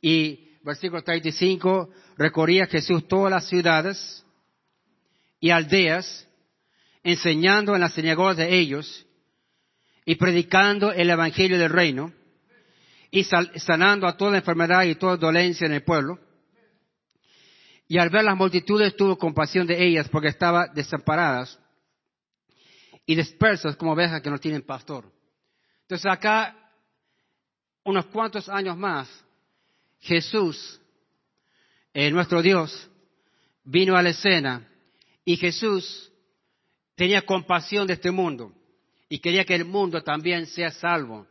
Y 0.00 0.56
versículo 0.62 1.02
35, 1.02 1.90
recorría 2.16 2.64
Jesús 2.64 3.06
todas 3.06 3.30
las 3.30 3.46
ciudades 3.46 4.24
y 5.40 5.50
aldeas, 5.50 6.26
enseñando 7.02 7.74
en 7.74 7.82
las 7.82 7.92
sinagogas 7.92 8.38
de 8.38 8.56
ellos 8.56 9.06
y 10.06 10.14
predicando 10.14 10.90
el 10.90 11.10
evangelio 11.10 11.58
del 11.58 11.68
reino 11.68 12.10
y 13.10 13.24
sanando 13.24 14.06
a 14.06 14.16
toda 14.16 14.38
enfermedad 14.38 14.84
y 14.84 14.94
toda 14.94 15.18
dolencia 15.18 15.66
en 15.66 15.74
el 15.74 15.82
pueblo. 15.82 16.18
Y 17.88 17.98
al 17.98 18.08
ver 18.08 18.24
las 18.24 18.38
multitudes 18.38 18.96
tuvo 18.96 19.18
compasión 19.18 19.66
de 19.66 19.86
ellas 19.86 20.08
porque 20.08 20.28
estaban 20.28 20.72
desamparadas 20.72 21.60
y 23.06 23.14
dispersas 23.14 23.76
como 23.76 23.92
ovejas 23.92 24.22
que 24.22 24.30
no 24.30 24.38
tienen 24.38 24.62
pastor. 24.62 25.10
Entonces 25.82 26.10
acá 26.10 26.56
unos 27.84 28.06
cuantos 28.06 28.48
años 28.48 28.76
más, 28.76 29.08
Jesús, 30.00 30.80
eh, 31.92 32.10
nuestro 32.10 32.40
Dios, 32.42 32.90
vino 33.62 33.96
a 33.96 34.02
la 34.02 34.10
escena 34.10 34.66
y 35.24 35.36
Jesús 35.36 36.10
tenía 36.94 37.22
compasión 37.22 37.86
de 37.86 37.94
este 37.94 38.10
mundo 38.10 38.52
y 39.08 39.18
quería 39.18 39.44
que 39.44 39.54
el 39.54 39.64
mundo 39.64 40.02
también 40.02 40.46
sea 40.46 40.70
salvo. 40.70 41.26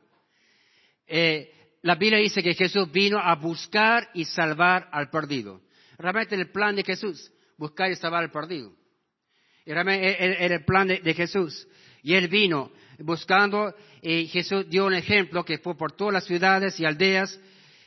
Eh, 1.07 1.51
la 1.81 1.95
Biblia 1.95 2.19
dice 2.19 2.41
que 2.41 2.53
Jesús 2.53 2.91
vino 2.91 3.19
a 3.19 3.35
buscar 3.35 4.09
y 4.13 4.25
salvar 4.25 4.89
al 4.91 5.09
perdido. 5.09 5.61
Realmente 5.97 6.35
el 6.35 6.49
plan 6.49 6.75
de 6.75 6.83
Jesús, 6.83 7.31
buscar 7.57 7.91
y 7.91 7.95
salvar 7.95 8.23
al 8.23 8.31
perdido. 8.31 8.73
Y 9.65 9.71
realmente 9.71 10.43
era 10.43 10.55
el 10.55 10.65
plan 10.65 10.87
de 10.87 11.13
Jesús. 11.13 11.67
Y 12.01 12.15
Él 12.15 12.27
vino 12.27 12.71
buscando, 12.99 13.73
y 14.01 14.27
Jesús 14.27 14.69
dio 14.69 14.85
un 14.85 14.93
ejemplo 14.93 15.43
que 15.43 15.57
fue 15.57 15.75
por 15.77 15.93
todas 15.93 16.13
las 16.13 16.25
ciudades 16.25 16.79
y 16.79 16.85
aldeas, 16.85 17.39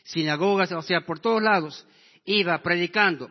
sinagogas, 0.04 0.72
o 0.72 0.82
sea, 0.82 1.02
por 1.02 1.20
todos 1.20 1.42
lados, 1.42 1.86
iba 2.24 2.60
predicando, 2.62 3.30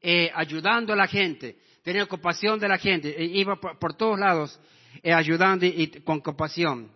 eh, 0.00 0.30
ayudando 0.34 0.92
a 0.92 0.96
la 0.96 1.06
gente, 1.06 1.56
tenía 1.82 2.06
compasión 2.06 2.58
de 2.58 2.68
la 2.68 2.78
gente, 2.78 3.14
e 3.16 3.24
iba 3.24 3.56
por, 3.56 3.94
todos 3.94 4.18
lados 4.18 4.58
eh, 5.02 5.12
ayudando 5.12 5.66
y, 5.66 5.88
con 6.04 6.20
compasión. 6.20 6.90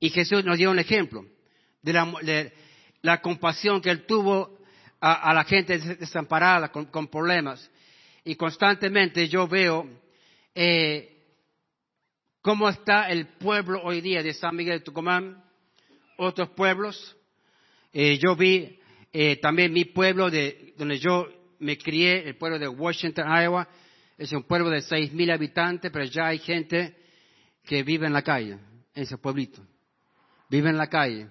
Y 0.00 0.10
Jesús 0.10 0.44
nos 0.44 0.58
dio 0.58 0.70
un 0.70 0.78
ejemplo 0.78 1.24
de 1.82 2.52
la, 3.02 3.20
compasión 3.20 3.80
que 3.80 3.90
él 3.90 4.06
tuvo 4.06 4.58
a, 5.00 5.32
la 5.34 5.44
gente 5.44 5.78
desamparada, 5.78 6.68
con, 6.70 7.08
problemas. 7.08 7.70
Y 8.26 8.36
constantemente 8.36 9.28
yo 9.28 9.46
veo 9.46 9.86
eh, 10.54 11.24
cómo 12.40 12.70
está 12.70 13.10
el 13.10 13.26
pueblo 13.26 13.82
hoy 13.82 14.00
día 14.00 14.22
de 14.22 14.32
San 14.32 14.56
Miguel 14.56 14.78
de 14.78 14.84
Tucumán, 14.84 15.44
otros 16.16 16.48
pueblos. 16.50 17.16
Eh, 17.92 18.18
yo 18.18 18.34
vi 18.34 18.78
eh, 19.12 19.36
también 19.36 19.74
mi 19.74 19.84
pueblo 19.84 20.30
de 20.30 20.72
donde 20.78 20.98
yo 20.98 21.28
me 21.58 21.76
crié, 21.76 22.26
el 22.26 22.36
pueblo 22.36 22.58
de 22.58 22.66
Washington, 22.66 23.26
Iowa. 23.28 23.68
Es 24.16 24.32
un 24.32 24.44
pueblo 24.44 24.70
de 24.70 24.80
seis 24.80 25.12
mil 25.12 25.30
habitantes, 25.30 25.90
pero 25.92 26.06
ya 26.06 26.28
hay 26.28 26.38
gente 26.38 26.96
que 27.64 27.82
vive 27.82 28.06
en 28.06 28.14
la 28.14 28.22
calle, 28.22 28.52
en 28.52 29.02
ese 29.02 29.18
pueblito. 29.18 29.60
Vive 30.48 30.70
en 30.70 30.78
la 30.78 30.86
calle. 30.86 31.28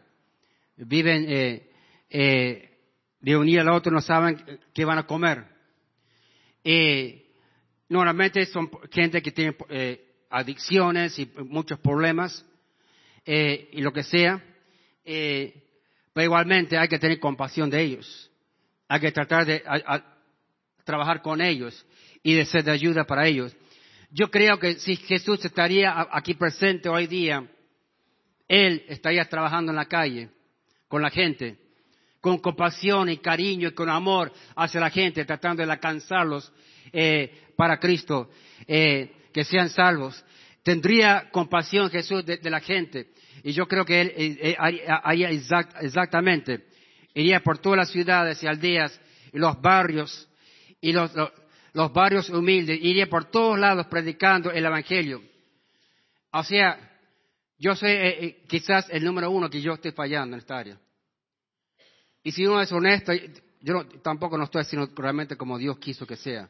Viven 0.77 1.25
eh, 1.27 2.69
de 3.19 3.37
un 3.37 3.47
día 3.47 3.61
al 3.61 3.69
otro, 3.69 3.91
no 3.91 4.01
saben 4.01 4.59
qué 4.75 4.85
van 4.85 4.99
a 4.99 5.07
comer. 5.07 5.52
Normalmente 7.89 8.45
son 8.45 8.69
gente 8.91 9.21
que 9.21 9.31
tiene 9.31 9.55
adicciones 10.33 11.17
y 11.19 11.31
muchos 11.45 11.79
problemas 11.79 12.43
eh, 13.25 13.69
y 13.71 13.81
lo 13.81 13.93
que 13.93 14.03
sea, 14.03 14.43
eh, 15.05 15.53
pero 16.11 16.25
igualmente 16.25 16.77
hay 16.77 16.87
que 16.87 16.99
tener 16.99 17.19
compasión 17.19 17.69
de 17.69 17.81
ellos. 17.81 18.31
Hay 18.87 18.99
que 18.99 19.11
tratar 19.11 19.45
de 19.45 19.63
trabajar 20.83 21.21
con 21.21 21.39
ellos 21.39 21.85
y 22.21 22.33
de 22.33 22.45
ser 22.45 22.63
de 22.63 22.71
ayuda 22.71 23.05
para 23.05 23.27
ellos. 23.27 23.55
Yo 24.09 24.29
creo 24.29 24.59
que 24.59 24.75
si 24.75 24.95
Jesús 24.95 25.43
estaría 25.45 26.07
aquí 26.11 26.33
presente 26.33 26.89
hoy 26.89 27.07
día, 27.07 27.47
Él 28.47 28.83
estaría 28.87 29.25
trabajando 29.25 29.71
en 29.71 29.77
la 29.77 29.85
calle 29.85 30.29
con 30.87 31.01
la 31.01 31.09
gente, 31.09 31.57
con 32.23 32.39
compasión 32.39 33.09
y 33.09 33.17
cariño 33.17 33.67
y 33.67 33.73
con 33.73 33.91
amor 33.91 34.31
hacia 34.55 34.79
la 34.79 34.89
gente, 34.89 35.25
tratando 35.25 35.63
de 35.63 35.71
alcanzarlos 35.71 36.51
eh, 36.91 37.51
para 37.55 37.77
Cristo. 37.77 38.31
Eh, 38.65 39.11
que 39.33 39.43
sean 39.43 39.69
salvos. 39.69 40.23
Tendría 40.61 41.29
compasión 41.31 41.89
Jesús 41.89 42.25
de, 42.25 42.39
la 42.49 42.61
gente. 42.61 43.07
Y 43.43 43.51
yo 43.51 43.67
creo 43.67 43.83
que 43.83 43.99
él, 43.99 44.13
eh, 44.15 44.37
eh, 44.41 44.55
haría 45.03 45.29
exactamente. 45.29 46.67
Iría 47.13 47.41
por 47.41 47.57
todas 47.57 47.77
las 47.77 47.89
ciudades 47.89 48.41
y 48.41 48.47
aldeas 48.47 48.97
y 49.33 49.39
los 49.39 49.59
barrios 49.59 50.29
y 50.79 50.93
los, 50.93 51.11
barrios 51.91 52.29
humildes. 52.29 52.79
Iría 52.81 53.09
por 53.09 53.25
todos 53.25 53.59
lados 53.59 53.87
predicando 53.87 54.51
el 54.51 54.65
Evangelio. 54.65 55.21
O 56.31 56.43
sea, 56.43 56.79
yo 57.57 57.75
soy 57.75 57.91
eh, 57.91 58.43
quizás 58.47 58.87
el 58.89 59.03
número 59.03 59.29
uno 59.31 59.49
que 59.49 59.61
yo 59.61 59.73
estoy 59.73 59.91
fallando 59.91 60.35
en 60.35 60.39
esta 60.39 60.57
área. 60.57 60.77
Y 62.23 62.31
si 62.31 62.45
uno 62.45 62.61
es 62.61 62.71
honesto, 62.71 63.11
yo 63.61 63.85
tampoco 64.01 64.37
no 64.37 64.45
estoy 64.45 64.61
haciendo 64.61 64.89
realmente 64.95 65.35
como 65.35 65.57
Dios 65.57 65.77
quiso 65.77 66.07
que 66.07 66.15
sea. 66.15 66.49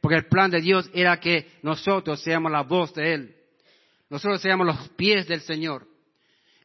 Porque 0.00 0.16
el 0.16 0.26
plan 0.26 0.50
de 0.50 0.60
Dios 0.60 0.90
era 0.92 1.20
que 1.20 1.52
nosotros 1.62 2.20
seamos 2.22 2.50
la 2.50 2.62
voz 2.62 2.92
de 2.94 3.14
Él. 3.14 3.36
Nosotros 4.10 4.40
seamos 4.40 4.66
los 4.66 4.88
pies 4.90 5.28
del 5.28 5.42
Señor. 5.42 5.86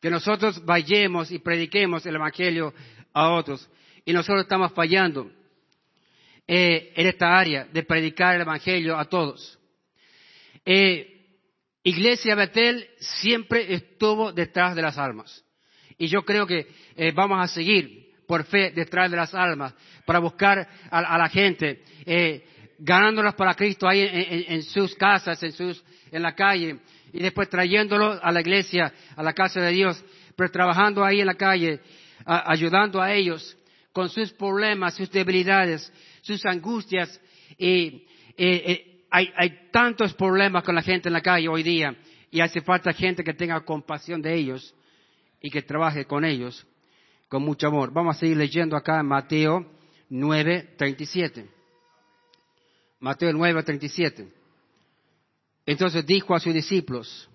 Que 0.02 0.10
nosotros 0.10 0.64
vayamos 0.66 1.32
y 1.32 1.40
prediquemos 1.40 2.06
el 2.06 2.16
Evangelio 2.16 2.74
a 3.14 3.30
otros. 3.32 3.70
Y 4.06 4.14
nosotros 4.14 4.44
estamos 4.44 4.72
fallando 4.74 5.32
eh, 6.48 6.94
en 6.96 7.08
esta 7.08 7.38
área 7.38 7.66
de 7.66 7.84
predicar 7.84 8.36
el 8.36 8.42
Evangelio 8.42 8.98
a 8.98 9.06
todos. 9.06 9.60
Eh, 10.66 11.18
Iglesia 11.84 12.36
Betel 12.36 12.90
siempre 13.00 13.74
estuvo 13.74 14.32
detrás 14.32 14.76
de 14.76 14.82
las 14.82 14.98
almas. 14.98 15.44
Y 15.98 16.08
yo 16.08 16.24
creo 16.24 16.46
que 16.46 16.68
eh, 16.96 17.12
vamos 17.14 17.40
a 17.42 17.48
seguir 17.48 18.07
por 18.28 18.44
fe 18.44 18.72
detrás 18.72 19.10
de 19.10 19.18
las 19.18 19.34
almas 19.34 19.74
para 20.06 20.20
buscar 20.20 20.68
a, 20.92 21.18
la 21.18 21.30
gente 21.30 21.82
ganándolos 22.80 23.34
para 23.36 23.56
Cristo 23.56 23.88
ahí 23.88 24.02
en, 24.02 24.62
sus 24.64 24.94
casas, 24.96 25.42
en, 25.42 25.52
sus, 25.52 25.84
en 26.12 26.22
la 26.22 26.36
calle, 26.36 26.80
y 27.14 27.20
después 27.20 27.50
trayéndolos 27.50 28.20
a 28.22 28.32
la 28.32 28.42
iglesia, 28.42 28.94
a 29.16 29.24
la 29.24 29.34
casa 29.34 29.62
de 29.62 29.72
Dios, 29.72 30.04
pero 30.36 30.52
trabajando 30.52 31.04
ahí 31.04 31.20
en 31.20 31.28
la 31.28 31.36
calle, 31.36 31.80
ayudando 32.26 33.02
a 33.02 33.14
ellos 33.14 33.58
con 33.92 34.10
sus 34.10 34.32
problemas, 34.34 34.94
sus 34.94 35.10
debilidades, 35.10 35.92
sus 36.22 36.46
angustias. 36.46 37.20
Y, 37.58 38.06
hay, 39.10 39.32
hay 39.36 39.70
tantos 39.72 40.14
problemas 40.14 40.64
con 40.64 40.76
la 40.76 40.82
gente 40.82 41.10
en 41.10 41.14
la 41.14 41.22
calle 41.22 41.48
hoy 41.48 41.64
día 41.64 41.96
y 42.30 42.42
hace 42.42 42.62
falta 42.62 42.92
gente 42.92 43.24
que 43.24 43.34
tenga 43.34 43.62
compasión 43.62 44.22
de 44.22 44.36
ellos 44.36 44.76
y 45.42 45.50
que 45.50 45.62
trabaje 45.62 46.06
con 46.06 46.26
ellos 46.26 46.68
con 47.28 47.44
mucho 47.44 47.68
amor. 47.68 47.92
Vamos 47.92 48.16
a 48.16 48.20
seguir 48.20 48.38
leyendo 48.38 48.76
acá 48.76 49.00
en 49.00 49.08
Mateo 49.08 49.66
9, 50.10 50.76
37. 50.78 51.50
Mateo 53.00 53.34
9, 53.34 53.64
37. 53.64 54.34
Entonces 55.66 56.06
dijo 56.06 56.34
a 56.34 56.40
sus 56.40 56.54
discípulos, 56.54 57.30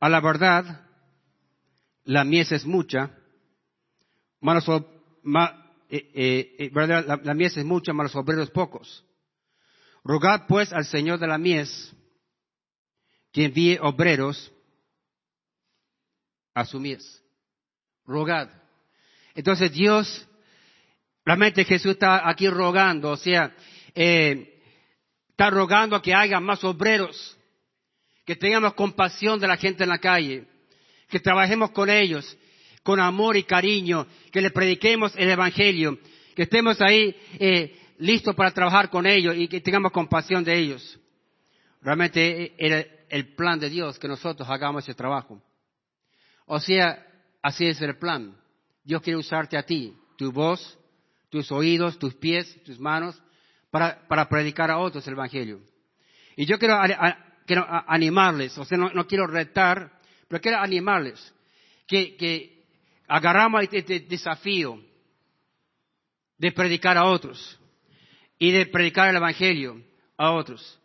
a 0.00 0.08
la 0.08 0.20
verdad, 0.20 0.86
la 2.04 2.24
mies 2.24 2.52
es 2.52 2.66
mucha, 2.66 3.16
malos, 4.40 4.68
eh, 4.68 6.10
eh, 6.14 6.56
eh, 6.58 6.70
la, 6.74 7.20
la 7.22 7.34
mies 7.34 7.56
es 7.56 7.64
mucha, 7.64 7.92
malos 7.92 8.14
obreros 8.16 8.50
pocos. 8.50 9.04
Rogad 10.04 10.46
pues 10.46 10.72
al 10.72 10.84
Señor 10.84 11.18
de 11.18 11.26
la 11.26 11.38
mies 11.38 11.94
que 13.32 13.44
envíe 13.44 13.78
obreros 13.80 14.52
a 16.54 16.64
su 16.64 16.80
mies. 16.80 17.22
Rogad. 18.06 18.48
Entonces 19.34 19.72
Dios, 19.72 20.26
realmente 21.24 21.64
Jesús 21.64 21.92
está 21.92 22.28
aquí 22.28 22.48
rogando, 22.48 23.10
o 23.10 23.16
sea, 23.16 23.54
eh, 23.94 24.60
está 25.30 25.50
rogando 25.50 25.96
a 25.96 26.02
que 26.02 26.14
haya 26.14 26.40
más 26.40 26.62
obreros, 26.64 27.36
que 28.24 28.36
tengamos 28.36 28.74
compasión 28.74 29.38
de 29.38 29.46
la 29.46 29.56
gente 29.56 29.84
en 29.84 29.90
la 29.90 29.98
calle, 29.98 30.46
que 31.08 31.20
trabajemos 31.20 31.70
con 31.70 31.90
ellos 31.90 32.36
con 32.86 33.00
amor 33.00 33.36
y 33.36 33.42
cariño, 33.42 34.06
que 34.30 34.40
le 34.40 34.52
prediquemos 34.52 35.12
el 35.16 35.28
Evangelio, 35.28 35.98
que 36.36 36.44
estemos 36.44 36.80
ahí 36.80 37.16
eh, 37.36 37.76
listos 37.98 38.32
para 38.36 38.52
trabajar 38.52 38.88
con 38.90 39.06
ellos 39.06 39.34
y 39.36 39.48
que 39.48 39.60
tengamos 39.60 39.90
compasión 39.90 40.44
de 40.44 40.56
ellos. 40.56 40.96
Realmente 41.82 42.54
era 42.56 42.86
el 43.08 43.34
plan 43.34 43.58
de 43.58 43.70
Dios 43.70 43.98
que 43.98 44.06
nosotros 44.06 44.48
hagamos 44.48 44.84
ese 44.84 44.94
trabajo. 44.94 45.42
O 46.46 46.60
sea, 46.60 47.04
así 47.46 47.64
es 47.64 47.80
el 47.80 47.96
plan. 47.96 48.36
Dios 48.82 49.00
quiere 49.02 49.18
usarte 49.18 49.56
a 49.56 49.62
ti, 49.62 49.96
tu 50.18 50.32
voz, 50.32 50.76
tus 51.30 51.52
oídos, 51.52 51.96
tus 51.96 52.12
pies, 52.16 52.60
tus 52.64 52.80
manos, 52.80 53.22
para, 53.70 54.04
para 54.08 54.28
predicar 54.28 54.68
a 54.68 54.78
otros 54.78 55.06
el 55.06 55.14
Evangelio. 55.14 55.60
Y 56.34 56.44
yo 56.44 56.58
quiero, 56.58 56.76
quiero 57.46 57.64
animarles, 57.86 58.58
o 58.58 58.64
sea, 58.64 58.76
no, 58.76 59.06
quiero 59.06 59.28
retar, 59.28 59.92
pero 60.26 60.40
quiero 60.40 60.58
animarles 60.58 61.32
que, 61.86 62.16
que 62.16 62.64
agarramos 63.06 63.62
este, 63.62 63.78
este 63.78 64.00
desafío 64.00 64.82
de 66.38 66.50
predicar 66.50 66.98
a 66.98 67.04
otros 67.04 67.60
y 68.40 68.50
de 68.50 68.66
predicar 68.66 69.08
el 69.10 69.16
Evangelio 69.16 69.80
a 70.16 70.32
otros. 70.32 70.80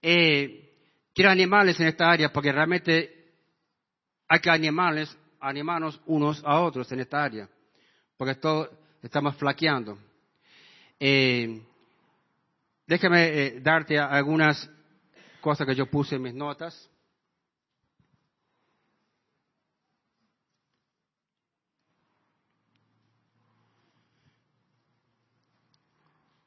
Eh, 0.00 0.72
quiero 1.14 1.30
animarles 1.30 1.78
en 1.80 1.88
esta 1.88 2.10
área 2.10 2.32
porque 2.32 2.50
realmente 2.50 3.34
hay 4.26 4.40
que 4.40 4.50
animarles, 4.50 5.14
animarnos 5.40 6.00
unos 6.06 6.42
a 6.44 6.60
otros 6.60 6.90
en 6.92 7.00
esta 7.00 7.22
área, 7.22 7.48
porque 8.16 8.34
todos 8.34 8.70
estamos 9.02 9.36
flaqueando. 9.36 9.98
Eh, 11.00 11.62
déjame 12.86 13.26
eh, 13.26 13.60
darte 13.60 13.98
algunas 13.98 14.68
cosas 15.40 15.66
que 15.66 15.74
yo 15.74 15.86
puse 15.86 16.16
en 16.16 16.22
mis 16.22 16.34
notas. 16.34 16.90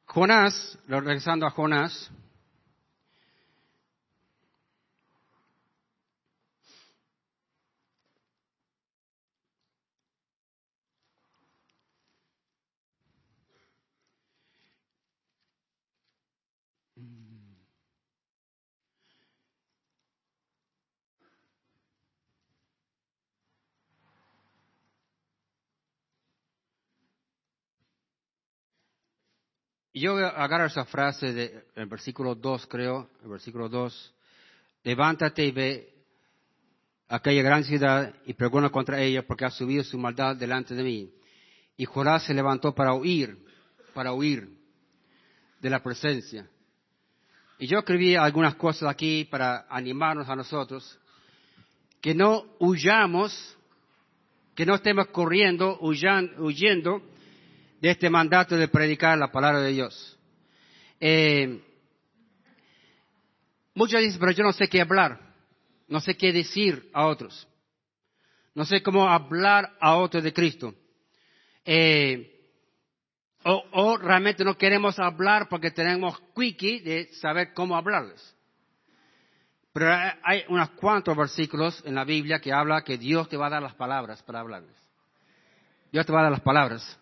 Jonás, 0.05 0.77
regresando 0.87 1.45
a 1.45 1.51
Jonás, 1.51 2.11
yo 29.99 30.15
agarro 30.15 30.67
esa 30.67 30.85
frase 30.85 31.33
del 31.33 31.85
versículo 31.87 32.35
2, 32.35 32.67
creo, 32.67 33.09
el 33.23 33.29
versículo 33.29 33.67
2. 33.67 34.13
Levántate 34.83 35.45
y 35.45 35.51
ve 35.51 35.93
aquella 37.09 37.43
gran 37.43 37.65
ciudad 37.65 38.15
y 38.25 38.33
pregona 38.33 38.69
contra 38.69 39.01
ella 39.01 39.27
porque 39.27 39.43
ha 39.43 39.51
subido 39.51 39.83
su 39.83 39.97
maldad 39.97 40.37
delante 40.37 40.75
de 40.75 40.83
mí. 40.83 41.11
Y 41.75 41.85
Jonás 41.85 42.23
se 42.23 42.33
levantó 42.33 42.73
para 42.73 42.93
huir, 42.93 43.37
para 43.93 44.13
huir 44.13 44.49
de 45.59 45.69
la 45.69 45.83
presencia. 45.83 46.47
Y 47.59 47.67
yo 47.67 47.79
escribí 47.79 48.15
algunas 48.15 48.55
cosas 48.55 48.89
aquí 48.89 49.25
para 49.25 49.67
animarnos 49.69 50.29
a 50.29 50.35
nosotros, 50.35 50.97
que 51.99 52.15
no 52.15 52.45
huyamos, 52.59 53.57
que 54.55 54.65
no 54.65 54.75
estemos 54.75 55.07
corriendo, 55.07 55.77
huyendo 55.79 57.01
de 57.81 57.89
este 57.89 58.09
mandato 58.09 58.55
de 58.55 58.67
predicar 58.67 59.17
la 59.17 59.31
palabra 59.31 59.59
de 59.59 59.71
Dios. 59.71 60.17
Eh, 60.99 61.61
muchos 63.73 63.99
dicen, 63.99 64.19
pero 64.19 64.31
yo 64.31 64.43
no 64.43 64.53
sé 64.53 64.67
qué 64.67 64.81
hablar, 64.81 65.19
no 65.87 65.99
sé 65.99 66.15
qué 66.15 66.31
decir 66.31 66.89
a 66.93 67.07
otros, 67.07 67.47
no 68.53 68.65
sé 68.65 68.83
cómo 68.83 69.09
hablar 69.09 69.75
a 69.79 69.95
otros 69.95 70.23
de 70.23 70.31
Cristo. 70.31 70.75
Eh, 71.65 72.27
o, 73.43 73.97
realmente 73.97 74.43
no 74.43 74.55
queremos 74.55 74.99
hablar 74.99 75.49
porque 75.49 75.71
tenemos 75.71 76.21
quickie 76.35 76.81
de 76.81 77.11
saber 77.13 77.53
cómo 77.53 77.75
hablarles. 77.75 78.35
Pero 79.73 79.91
hay 80.23 80.43
unos 80.49 80.69
cuantos 80.71 81.17
versículos 81.17 81.81
en 81.85 81.95
la 81.95 82.03
Biblia 82.03 82.39
que 82.39 82.53
habla 82.53 82.83
que 82.83 82.99
Dios 82.99 83.29
te 83.29 83.37
va 83.37 83.47
a 83.47 83.51
dar 83.51 83.63
las 83.63 83.73
palabras 83.73 84.21
para 84.21 84.41
hablarles. 84.41 84.75
Dios 85.91 86.05
te 86.05 86.11
va 86.11 86.19
a 86.19 86.23
dar 86.23 86.31
las 86.31 86.41
palabras. 86.41 87.00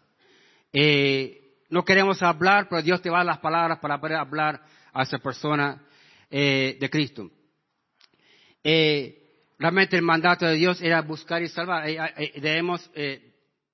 Eh, 0.72 1.64
no 1.70 1.84
queremos 1.84 2.22
hablar, 2.22 2.68
pero 2.70 2.82
Dios 2.82 3.02
te 3.02 3.10
va 3.10 3.22
a 3.22 3.24
las 3.24 3.40
palabras 3.40 3.80
para 3.80 4.00
poder 4.00 4.18
hablar 4.18 4.62
a 4.94 5.04
esa 5.04 5.18
persona 5.20 5.82
eh, 6.30 6.78
de 6.80 6.90
Cristo. 6.90 7.30
Eh, 8.64 9.48
realmente 9.58 9.96
el 9.96 10.04
mandato 10.04 10.46
de 10.46 10.56
Dios 10.56 10.82
era 10.82 11.02
buscar 11.02 11.42
y 11.42 11.48
salvar. 11.48 11.86
debemos 11.86 12.90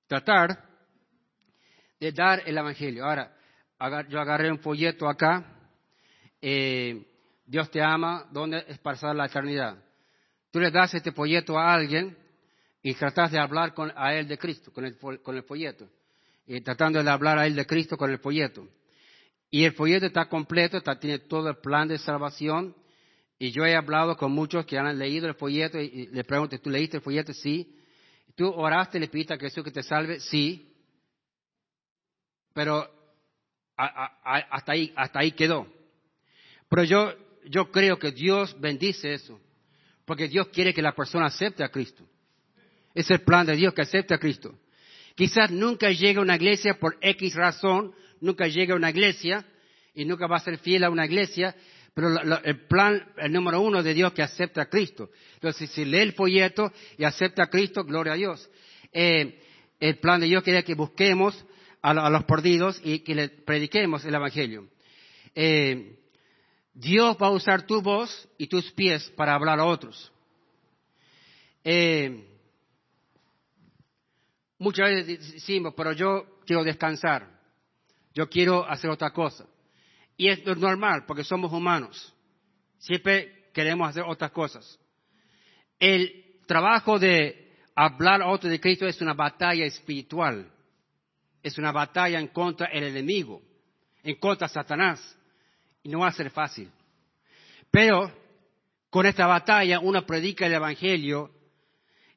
tratar 0.06 0.64
de 1.98 2.12
dar 2.12 2.42
el 2.46 2.56
Evangelio. 2.56 3.04
Ahora, 3.04 3.32
yo 4.08 4.20
agarré 4.20 4.50
un 4.50 4.58
folleto 4.58 5.08
acá. 5.08 5.44
Dios 6.40 7.70
te 7.70 7.82
ama, 7.82 8.26
¿dónde 8.30 8.64
es 8.68 8.78
pasar 8.78 9.14
la 9.14 9.26
eternidad? 9.26 9.82
Tú 10.50 10.60
le 10.60 10.70
das 10.70 10.94
este 10.94 11.12
folleto 11.12 11.58
a 11.58 11.74
alguien 11.74 12.16
y 12.82 12.94
tratas 12.94 13.32
de 13.32 13.38
hablar 13.38 13.74
con, 13.74 13.92
a 13.96 14.14
él 14.14 14.28
de 14.28 14.38
Cristo, 14.38 14.72
con 14.72 14.84
el, 14.84 14.98
con 14.98 15.36
el 15.36 15.42
folleto 15.42 15.88
tratando 16.62 17.02
de 17.02 17.10
hablar 17.10 17.38
a 17.38 17.46
él 17.46 17.56
de 17.56 17.66
Cristo 17.66 17.96
con 17.96 18.10
el 18.10 18.18
folleto. 18.18 18.68
Y 19.50 19.64
el 19.64 19.72
folleto 19.72 20.06
está 20.06 20.28
completo, 20.28 20.78
está, 20.78 20.98
tiene 20.98 21.18
todo 21.20 21.48
el 21.48 21.56
plan 21.56 21.88
de 21.88 21.98
salvación. 21.98 22.74
Y 23.38 23.50
yo 23.50 23.64
he 23.64 23.74
hablado 23.74 24.16
con 24.16 24.32
muchos 24.32 24.64
que 24.64 24.78
han 24.78 24.98
leído 24.98 25.28
el 25.28 25.34
folleto 25.34 25.78
y, 25.80 26.06
le 26.06 26.24
pregunto, 26.24 26.58
¿tú 26.58 26.70
leíste 26.70 26.98
el 26.98 27.02
folleto? 27.02 27.32
Sí. 27.32 27.76
¿Tú 28.34 28.48
oraste 28.48 28.98
y 28.98 29.00
le 29.00 29.08
pediste 29.08 29.34
a 29.34 29.38
Jesús 29.38 29.64
que 29.64 29.70
te 29.70 29.82
salve? 29.82 30.20
Sí. 30.20 30.72
Pero 32.54 32.88
hasta, 33.76 34.72
ahí, 34.72 34.92
hasta 34.96 35.20
ahí 35.20 35.32
quedó. 35.32 35.66
Pero 36.68 36.84
yo, 36.84 37.14
yo 37.44 37.70
creo 37.70 37.98
que 37.98 38.12
Dios 38.12 38.58
bendice 38.58 39.12
eso. 39.12 39.40
Porque 40.04 40.28
Dios 40.28 40.48
quiere 40.48 40.72
que 40.72 40.82
la 40.82 40.94
persona 40.94 41.26
acepte 41.26 41.64
a 41.64 41.68
Cristo. 41.68 42.04
Es 42.94 43.10
el 43.10 43.22
plan 43.22 43.44
de 43.44 43.56
Dios 43.56 43.74
que 43.74 43.82
acepte 43.82 44.14
a 44.14 44.18
Cristo. 44.18 44.54
Quizás 45.16 45.50
nunca 45.50 45.90
llegue 45.90 46.18
a 46.18 46.22
una 46.22 46.36
iglesia 46.36 46.74
por 46.78 46.98
X 47.00 47.34
razón, 47.34 47.94
nunca 48.20 48.46
llegue 48.46 48.74
a 48.74 48.76
una 48.76 48.90
iglesia 48.90 49.44
y 49.94 50.04
nunca 50.04 50.26
va 50.26 50.36
a 50.36 50.40
ser 50.40 50.58
fiel 50.58 50.84
a 50.84 50.90
una 50.90 51.06
iglesia, 51.06 51.56
pero 51.94 52.14
el 52.44 52.66
plan, 52.66 53.02
el 53.16 53.32
número 53.32 53.62
uno 53.62 53.82
de 53.82 53.94
Dios 53.94 54.12
que 54.12 54.20
acepta 54.20 54.62
a 54.62 54.68
Cristo. 54.68 55.08
Entonces, 55.34 55.70
si 55.70 55.86
lee 55.86 56.00
el 56.00 56.12
folleto 56.12 56.70
y 56.98 57.04
acepta 57.04 57.44
a 57.44 57.46
Cristo, 57.50 57.82
gloria 57.82 58.12
a 58.12 58.16
Dios. 58.16 58.46
Eh, 58.92 59.40
el 59.80 59.98
plan 59.98 60.20
de 60.20 60.26
Dios 60.26 60.42
quería 60.42 60.62
que 60.62 60.74
busquemos 60.74 61.46
a, 61.80 62.10
los 62.10 62.24
perdidos 62.24 62.78
y 62.84 62.98
que 62.98 63.14
le 63.14 63.28
prediquemos 63.30 64.04
el 64.04 64.14
Evangelio. 64.14 64.68
Eh, 65.34 65.96
Dios 66.74 67.16
va 67.20 67.28
a 67.28 67.30
usar 67.30 67.66
tu 67.66 67.80
voz 67.80 68.28
y 68.36 68.48
tus 68.48 68.70
pies 68.72 69.10
para 69.16 69.34
hablar 69.34 69.60
a 69.60 69.64
otros. 69.64 70.12
Eh, 71.64 72.25
Muchas 74.66 74.90
veces 74.90 75.32
decimos, 75.34 75.74
pero 75.76 75.92
yo 75.92 76.40
quiero 76.44 76.64
descansar. 76.64 77.28
yo 78.12 78.28
quiero 78.28 78.68
hacer 78.68 78.90
otra 78.90 79.12
cosa. 79.12 79.46
Y 80.16 80.26
es 80.26 80.44
normal, 80.44 81.04
porque 81.06 81.22
somos 81.22 81.52
humanos. 81.52 82.12
Siempre 82.78 83.48
queremos 83.52 83.88
hacer 83.88 84.02
otras 84.02 84.32
cosas. 84.32 84.76
El 85.78 86.40
trabajo 86.48 86.98
de 86.98 87.54
hablar 87.76 88.22
a 88.22 88.26
otro 88.26 88.50
de 88.50 88.58
Cristo 88.58 88.88
es 88.88 89.00
una 89.00 89.14
batalla 89.14 89.64
espiritual. 89.66 90.50
Es 91.44 91.58
una 91.58 91.70
batalla 91.70 92.18
en 92.18 92.26
contra 92.26 92.68
del 92.68 92.88
enemigo, 92.88 93.40
en 94.02 94.16
contra 94.16 94.48
Satanás. 94.48 95.16
Y 95.84 95.90
no 95.90 96.00
va 96.00 96.08
a 96.08 96.12
ser 96.12 96.28
fácil. 96.32 96.72
Pero 97.70 98.10
con 98.90 99.06
esta 99.06 99.28
batalla 99.28 99.78
uno 99.78 100.04
predica 100.04 100.46
el 100.46 100.54
Evangelio. 100.54 101.30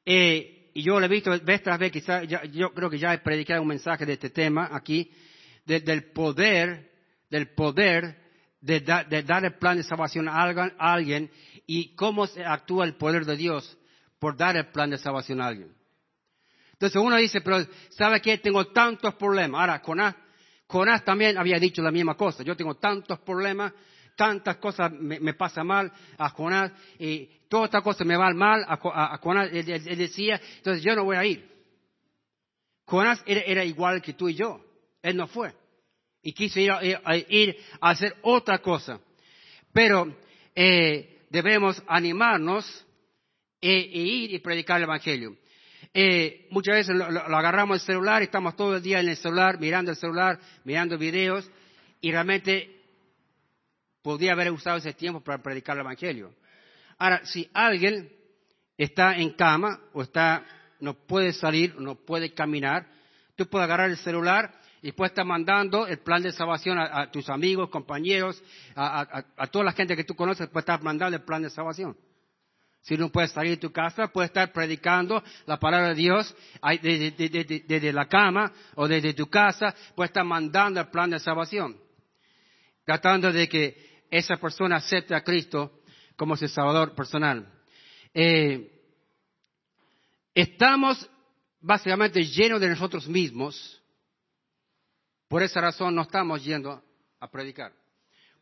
Eh, 0.04 0.59
y 0.74 0.82
yo 0.82 0.98
lo 0.98 1.06
he 1.06 1.08
visto 1.08 1.30
vez 1.42 1.62
tras 1.62 1.78
vez, 1.78 1.92
quizá, 1.92 2.24
yo 2.24 2.72
creo 2.72 2.90
que 2.90 2.98
ya 2.98 3.14
he 3.14 3.18
predicado 3.18 3.62
un 3.62 3.68
mensaje 3.68 4.06
de 4.06 4.14
este 4.14 4.30
tema 4.30 4.68
aquí, 4.72 5.10
del 5.64 6.12
poder, 6.12 6.90
del 7.28 7.54
poder 7.54 8.16
de, 8.60 8.80
dar 8.80 9.44
el 9.44 9.54
plan 9.54 9.76
de 9.76 9.82
salvación 9.82 10.28
a 10.28 10.42
alguien 10.78 11.30
y 11.66 11.94
cómo 11.94 12.26
se 12.26 12.44
actúa 12.44 12.84
el 12.84 12.96
poder 12.96 13.24
de 13.24 13.36
Dios 13.36 13.78
por 14.18 14.36
dar 14.36 14.56
el 14.56 14.68
plan 14.68 14.90
de 14.90 14.98
salvación 14.98 15.40
a 15.40 15.46
alguien. 15.46 15.74
Entonces 16.72 17.00
uno 17.00 17.16
dice, 17.16 17.40
pero 17.40 17.66
¿sabe 17.90 18.20
qué? 18.20 18.38
Tengo 18.38 18.66
tantos 18.68 19.14
problemas. 19.14 19.60
Ahora, 19.60 19.80
Jonás, 19.84 20.14
Jonás 20.66 21.04
también 21.04 21.36
había 21.36 21.58
dicho 21.58 21.82
la 21.82 21.90
misma 21.90 22.16
cosa. 22.16 22.42
Yo 22.42 22.56
tengo 22.56 22.76
tantos 22.76 23.18
problemas, 23.20 23.72
tantas 24.20 24.58
cosas 24.58 24.92
me, 24.92 25.32
pasan 25.32 25.66
mal 25.66 25.90
a 26.18 26.28
Jonás, 26.28 26.72
y 26.98 27.26
todas 27.48 27.68
estas 27.68 27.82
cosas 27.82 28.06
me 28.06 28.18
van 28.18 28.36
mal 28.36 28.62
a, 28.68 29.16
Jonás. 29.16 29.48
Él, 29.50 29.64
decía, 29.64 30.38
entonces 30.58 30.84
yo 30.84 30.94
no 30.94 31.04
voy 31.04 31.16
a 31.16 31.24
ir. 31.24 31.50
Jonás 32.84 33.22
era, 33.24 33.64
igual 33.64 34.02
que 34.02 34.12
tú 34.12 34.28
y 34.28 34.34
yo. 34.34 34.60
Él 35.00 35.16
no 35.16 35.26
fue. 35.26 35.54
Y 36.22 36.34
quiso 36.34 36.60
ir 36.60 36.70
a, 36.70 36.80
hacer 37.80 38.14
otra 38.20 38.58
cosa. 38.58 39.00
Pero 39.72 40.14
eh, 40.54 41.22
debemos 41.30 41.82
animarnos 41.86 42.66
e, 43.58 43.70
e, 43.70 44.00
ir 44.00 44.34
y 44.34 44.38
predicar 44.40 44.76
el 44.76 44.82
Evangelio. 44.82 45.34
Eh, 45.94 46.46
muchas 46.50 46.74
veces 46.74 46.94
lo, 46.94 47.06
agarramos 47.06 47.80
el 47.80 47.86
celular 47.86 48.22
estamos 48.22 48.54
todo 48.54 48.76
el 48.76 48.82
día 48.82 49.00
en 49.00 49.08
el 49.08 49.16
celular, 49.16 49.58
mirando 49.58 49.90
el 49.90 49.96
celular, 49.96 50.38
mirando 50.64 50.98
videos, 50.98 51.50
y 52.02 52.12
realmente 52.12 52.79
podría 54.02 54.32
haber 54.32 54.50
usado 54.50 54.78
ese 54.78 54.92
tiempo 54.92 55.20
para 55.20 55.42
predicar 55.42 55.76
el 55.76 55.82
Evangelio. 55.82 56.34
Ahora, 56.98 57.24
si 57.24 57.50
alguien 57.54 58.10
está 58.76 59.16
en 59.16 59.30
cama 59.30 59.80
o 59.92 60.02
está, 60.02 60.44
no 60.80 60.94
puede 60.94 61.32
salir, 61.32 61.74
no 61.78 61.94
puede 61.94 62.32
caminar, 62.32 62.86
tú 63.36 63.46
puedes 63.46 63.64
agarrar 63.64 63.90
el 63.90 63.96
celular 63.96 64.52
y 64.82 64.92
puedes 64.92 65.12
estar 65.12 65.26
mandando 65.26 65.86
el 65.86 65.98
plan 65.98 66.22
de 66.22 66.32
salvación 66.32 66.78
a, 66.78 67.10
tus 67.10 67.28
amigos, 67.28 67.68
compañeros, 67.68 68.42
a, 68.74 69.24
a, 69.36 69.46
toda 69.48 69.64
la 69.64 69.72
gente 69.72 69.96
que 69.96 70.04
tú 70.04 70.14
conoces, 70.14 70.48
puedes 70.48 70.62
estar 70.62 70.82
mandando 70.82 71.16
el 71.16 71.22
plan 71.22 71.42
de 71.42 71.50
salvación. 71.50 71.96
Si 72.82 72.96
no 72.96 73.10
puedes 73.10 73.32
salir 73.32 73.52
de 73.52 73.56
tu 73.58 73.72
casa, 73.72 74.08
puedes 74.08 74.30
estar 74.30 74.52
predicando 74.52 75.22
la 75.44 75.58
palabra 75.58 75.88
de 75.88 75.96
Dios 75.96 76.34
desde, 76.82 77.92
la 77.92 78.06
cama 78.06 78.52
o 78.74 78.88
desde 78.88 79.12
tu 79.12 79.28
casa, 79.28 79.74
puedes 79.94 80.10
estar 80.10 80.24
mandando 80.24 80.80
el 80.80 80.88
plan 80.88 81.10
de 81.10 81.18
salvación, 81.18 81.76
tratando 82.86 83.32
de 83.32 83.48
que 83.48 83.89
esa 84.10 84.36
persona 84.36 84.76
acepte 84.76 85.14
a 85.14 85.22
Cristo 85.22 85.80
como 86.16 86.36
su 86.36 86.48
salvador 86.48 86.94
personal. 86.94 87.46
Eh, 88.12 88.70
estamos 90.34 91.08
básicamente 91.60 92.22
llenos 92.24 92.60
de 92.60 92.68
nosotros 92.68 93.06
mismos, 93.06 93.80
por 95.28 95.42
esa 95.42 95.60
razón 95.60 95.94
no 95.94 96.02
estamos 96.02 96.44
yendo 96.44 96.82
a 97.20 97.30
predicar. 97.30 97.72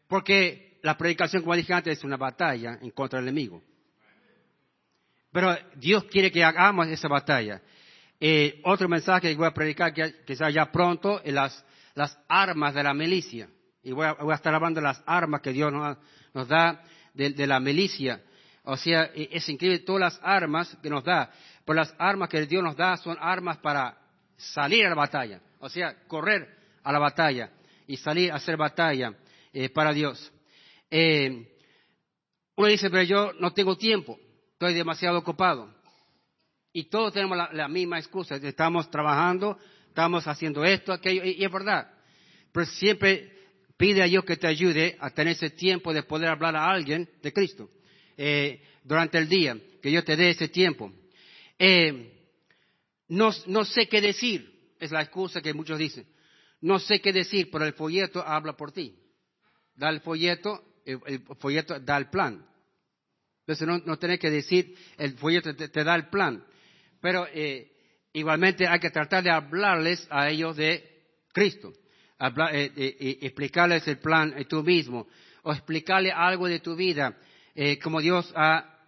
Porque 0.07 0.79
la 0.83 0.97
predicación, 0.97 1.43
como 1.43 1.55
dije 1.55 1.75
antes, 1.75 1.99
es 1.99 2.05
una 2.05 2.17
batalla 2.17 2.79
en 2.81 2.91
contra 2.91 3.19
del 3.19 3.29
enemigo. 3.29 3.63
Pero 5.31 5.55
Dios 5.77 6.05
quiere 6.05 6.33
que 6.33 6.43
hagamos 6.43 6.87
esa 6.89 7.09
batalla. 7.09 7.61
Eh, 8.19 8.61
otro 8.65 8.89
mensaje 8.89 9.31
que 9.31 9.37
voy 9.37 9.47
a 9.47 9.55
predicar 9.55 9.93
que 9.93 10.37
sea 10.37 10.51
ya 10.51 10.73
pronto 10.73 11.21
es 11.23 11.35
las, 11.35 11.65
las 11.95 12.19
armas 12.27 12.75
de 12.75 12.83
la 12.83 12.95
milicia. 12.95 13.49
Y 13.89 13.93
voy 13.93 14.07
a, 14.07 14.35
estar 14.35 14.55
hablando 14.55 14.81
de 14.81 14.87
las 14.87 15.03
armas 15.07 15.41
que 15.41 15.51
Dios 15.51 15.73
nos, 15.73 16.49
da 16.49 16.83
de, 17.15 17.47
la 17.47 17.59
milicia. 17.59 18.21
O 18.65 18.77
sea, 18.77 19.11
e, 19.15 19.31
es 19.33 19.49
increíble 19.49 19.79
todas 19.79 20.01
las 20.01 20.21
armas 20.23 20.77
que 20.83 20.91
nos 20.91 21.03
da. 21.03 21.31
Pero 21.65 21.77
las 21.77 21.95
armas 21.99 22.29
que 22.29 22.45
Dios 22.45 22.63
nos 22.63 22.77
da 22.77 22.99
son 22.99 23.17
armas 23.19 23.57
para 23.57 23.97
salir 24.37 24.85
a 24.85 24.91
la 24.91 24.95
batalla. 24.95 25.41
O 25.61 25.71
sea, 25.71 26.07
correr 26.07 26.55
a 26.83 26.93
la 26.93 26.99
batalla 26.99 27.51
y 27.87 27.97
salir 27.97 28.31
a 28.31 28.37
hacer 28.37 28.59
batalla 28.59 29.15
eh, 29.55 29.71
para 29.71 29.95
Dios. 29.95 30.31
Eh, 30.91 31.49
uno 32.57 32.69
dice, 32.69 32.91
pero 32.91 33.05
yo 33.05 33.33
no 33.41 33.55
tengo 33.55 33.79
tiempo 33.79 34.19
estoy 34.53 34.75
demasiado 34.75 35.17
ocupado. 35.17 35.73
Y 36.73 36.91
todos 36.91 37.15
tenemos 37.15 37.39
la, 37.53 37.69
misma 37.69 37.99
excusa, 37.99 38.35
estamos 38.37 38.91
trabajando, 38.91 39.57
estamos 39.87 40.27
haciendo 40.27 40.63
esto, 40.65 40.93
aquello, 40.93 41.25
y, 41.25 41.43
es 41.43 41.51
verdad. 41.51 41.89
Pero 42.53 42.67
siempre 42.67 43.38
pide 43.79 44.03
a 44.03 44.07
Dios 44.07 44.25
que 44.25 44.37
te 44.37 44.47
ayude 44.47 44.97
a 45.01 45.09
tener 45.11 45.33
ese 45.33 45.51
tiempo 45.51 45.95
de 45.95 46.03
poder 46.03 46.29
hablar 46.29 46.55
a 46.57 46.69
alguien 46.69 47.09
de 47.23 47.33
Cristo 47.33 47.71
eh, 48.17 48.61
durante 48.83 49.17
el 49.17 49.29
día, 49.29 49.57
que 49.81 49.89
Dios 49.89 50.05
te 50.05 50.17
dé 50.17 50.31
ese 50.31 50.49
tiempo. 50.49 50.93
Eh, 51.59 52.13
no, 53.09 53.31
no 53.47 53.65
sé 53.65 53.89
qué 53.89 54.01
decir, 54.01 54.75
es 54.79 54.91
la 54.91 55.01
excusa 55.01 55.41
que 55.41 55.55
muchos 55.55 55.79
dicen. 55.79 56.07
No 56.61 56.81
sé 56.81 57.01
qué 57.01 57.13
decir, 57.13 57.51
pero 57.51 57.65
el 57.65 57.73
folleto 57.73 58.21
habla 58.27 58.55
por 58.55 58.73
ti. 58.73 58.99
Da 59.77 59.89
el 59.91 60.01
folleto, 60.01 60.81
el 60.85 61.23
folleto 61.39 61.79
da 61.79 61.97
el 61.97 62.11
plan. 62.11 62.45
Entonces 63.47 63.67
no, 63.67 63.79
no 63.79 63.99
que 64.19 64.31
decir, 64.31 64.75
el 64.99 65.17
folleto 65.17 65.55
te, 65.55 65.85
da 65.85 65.95
el 65.95 66.09
plan. 66.09 66.45
Pero 67.01 67.27
eh, 67.33 67.73
igualmente 68.13 68.67
hay 68.67 68.81
que 68.81 68.91
tratar 68.91 69.23
de 69.23 69.31
hablarles 69.31 70.07
a 70.11 70.29
ellos 70.29 70.57
de 70.57 70.85
Cristo. 71.33 71.73
Eh, 72.21 72.73
eh, 72.77 73.19
explicarles 73.23 73.87
el 73.87 73.99
plan 73.99 74.35
tú 74.49 74.63
mismo. 74.63 75.07
O 75.43 75.53
explicarles 75.53 76.13
algo 76.15 76.49
de 76.49 76.61
tu 76.61 76.75
vida. 76.75 77.17
como 77.83 78.01
Dios 78.01 78.33
ha... 78.37 78.79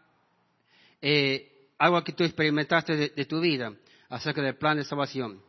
algo 1.78 2.04
que 2.04 2.12
tú 2.12 2.24
experimentaste 2.24 2.96
de, 2.96 3.24
tu 3.24 3.40
vida 3.40 3.72
acerca 4.08 4.42
del 4.42 4.56
plan 4.56 4.76
de 4.76 4.84
salvación. 4.84 5.40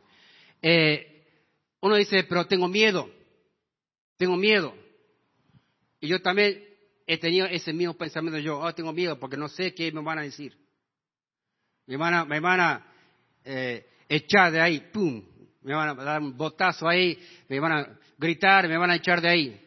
uno 1.80 1.96
dice, 1.96 2.24
pero 2.24 2.46
tengo 2.46 2.68
miedo. 2.68 3.10
Tengo 4.16 4.36
miedo. 4.36 4.74
Y 6.00 6.08
yo 6.08 6.20
también 6.20 6.72
he 7.06 7.18
tenido 7.18 7.46
ese 7.46 7.72
mismo 7.72 7.94
pensamiento 7.94 8.38
yo, 8.38 8.58
oh, 8.58 8.74
tengo 8.74 8.92
miedo 8.92 9.18
porque 9.18 9.36
no 9.36 9.48
sé 9.48 9.74
qué 9.74 9.92
me 9.92 10.02
van 10.02 10.18
a 10.18 10.22
decir. 10.22 10.56
Me 11.86 11.96
van 11.96 12.14
a, 12.14 12.24
me 12.24 12.40
van 12.40 12.60
a 12.60 12.86
eh, 13.44 13.86
echar 14.08 14.52
de 14.52 14.60
ahí, 14.60 14.80
¡pum! 14.92 15.22
Me 15.62 15.74
van 15.74 15.88
a 15.90 15.94
dar 15.94 16.20
un 16.20 16.36
botazo 16.36 16.88
ahí, 16.88 17.18
me 17.48 17.60
van 17.60 17.72
a 17.72 17.98
gritar, 18.18 18.68
me 18.68 18.76
van 18.76 18.90
a 18.90 18.96
echar 18.96 19.20
de 19.20 19.28
ahí. 19.28 19.60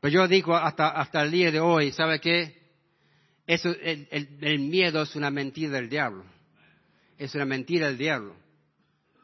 Pero 0.00 0.12
yo 0.12 0.28
digo 0.28 0.54
hasta, 0.54 0.88
hasta 0.88 1.22
el 1.22 1.30
día 1.30 1.50
de 1.50 1.60
hoy, 1.60 1.92
¿sabe 1.92 2.20
qué? 2.20 2.56
Eso, 3.46 3.74
el, 3.80 4.08
el 4.10 4.58
miedo 4.58 5.02
es 5.02 5.16
una 5.16 5.30
mentira 5.30 5.72
del 5.72 5.88
diablo. 5.88 6.24
Es 7.16 7.34
una 7.34 7.44
mentira 7.44 7.86
del 7.86 7.98
diablo. 7.98 8.36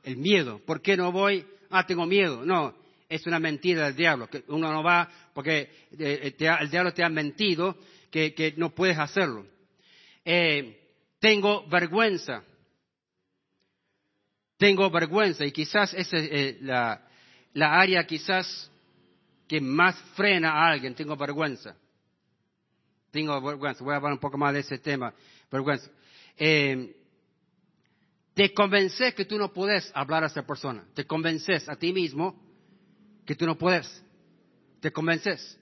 El 0.03 0.17
miedo. 0.17 0.61
¿Por 0.65 0.81
qué 0.81 0.97
no 0.97 1.13
voy? 1.13 1.47
Ah, 1.71 1.87
tengo 1.87 2.07
miedo. 2.07 2.45
No, 2.45 2.75
es 3.09 3.27
una 3.27 3.39
mentira 3.39 3.85
del 3.85 3.97
diablo, 3.97 4.29
que 4.29 4.45
uno 4.49 4.73
no 4.73 4.83
va 4.83 5.09
porque 5.33 5.71
eh, 5.99 6.35
el 6.39 6.71
diablo 6.71 6.93
te 6.93 7.05
ha 7.05 7.09
mentido 7.09 7.77
que, 8.11 8.55
no 8.57 8.71
puedes 8.75 8.99
hacerlo. 8.99 9.47
Eh, 10.25 10.81
tengo 11.19 11.67
vergüenza. 11.69 12.45
Tengo 14.57 14.89
vergüenza 14.91 15.45
y 15.45 15.53
quizás 15.53 15.93
esa 15.95 16.17
es 16.17 16.29
eh, 16.31 16.59
la, 16.61 17.07
la 17.55 17.81
área 17.81 18.07
quizás 18.07 18.71
que 19.49 19.61
más 19.61 19.97
frena 20.15 20.53
a 20.53 20.71
alguien. 20.71 20.95
Tengo 20.95 21.17
vergüenza. 21.17 21.77
Tengo 23.11 23.41
vergüenza. 23.41 23.85
Voy 23.85 23.95
a 23.95 23.97
hablar 23.97 24.13
un 24.13 24.19
poco 24.19 24.39
más 24.39 24.55
de 24.55 24.61
ese 24.61 24.79
tema. 24.79 25.15
Vergüenza. 25.51 25.91
te 28.35 28.55
convences 28.55 29.15
que 29.15 29.25
tú 29.25 29.39
no 29.39 29.53
puedes 29.53 29.91
hablar 29.95 30.25
a 30.25 30.27
esa 30.27 30.47
persona. 30.47 30.85
Te 30.95 31.07
convences 31.07 31.69
a 31.69 31.77
ti 31.77 31.93
mismo 31.93 32.41
que 33.25 33.35
tú 33.35 33.47
no 33.47 33.57
puedes. 33.57 34.05
Te 34.81 34.93
convences. 34.93 35.59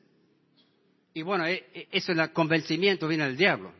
Y 1.15 1.23
bueno, 1.23 1.47
e, 1.47 1.65
e, 1.75 1.89
eso 1.93 2.13
es 2.13 2.19
el 2.19 2.33
convencimiento 2.33 3.07
viene 3.09 3.25
del 3.25 3.37
diablo. 3.37 3.73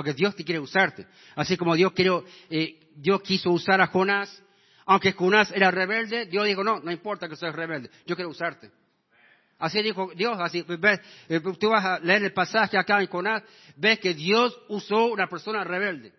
Porque 0.00 0.14
Dios 0.14 0.34
te 0.34 0.44
quiere 0.44 0.58
usarte. 0.58 1.06
Así 1.36 1.58
como 1.58 1.76
Dios, 1.76 1.92
quiero, 1.92 2.24
eh, 2.48 2.88
Dios 2.96 3.20
quiso 3.20 3.50
usar 3.50 3.82
a 3.82 3.88
Jonás, 3.88 4.42
aunque 4.86 5.12
Jonás 5.12 5.52
era 5.52 5.70
rebelde, 5.70 6.24
Dios 6.24 6.46
dijo, 6.46 6.64
no, 6.64 6.80
no 6.80 6.90
importa 6.90 7.28
que 7.28 7.36
seas 7.36 7.54
rebelde, 7.54 7.90
yo 8.06 8.16
quiero 8.16 8.30
usarte. 8.30 8.70
Así 9.58 9.82
dijo 9.82 10.10
Dios, 10.16 10.38
así, 10.40 10.62
ves, 10.62 11.00
eh, 11.28 11.38
tú 11.58 11.68
vas 11.68 11.84
a 11.84 11.98
leer 11.98 12.24
el 12.24 12.32
pasaje 12.32 12.78
acá 12.78 12.98
en 13.02 13.08
Jonás, 13.08 13.42
ves 13.76 13.98
que 13.98 14.14
Dios 14.14 14.58
usó 14.68 15.08
una 15.08 15.26
persona 15.26 15.64
rebelde. 15.64 16.14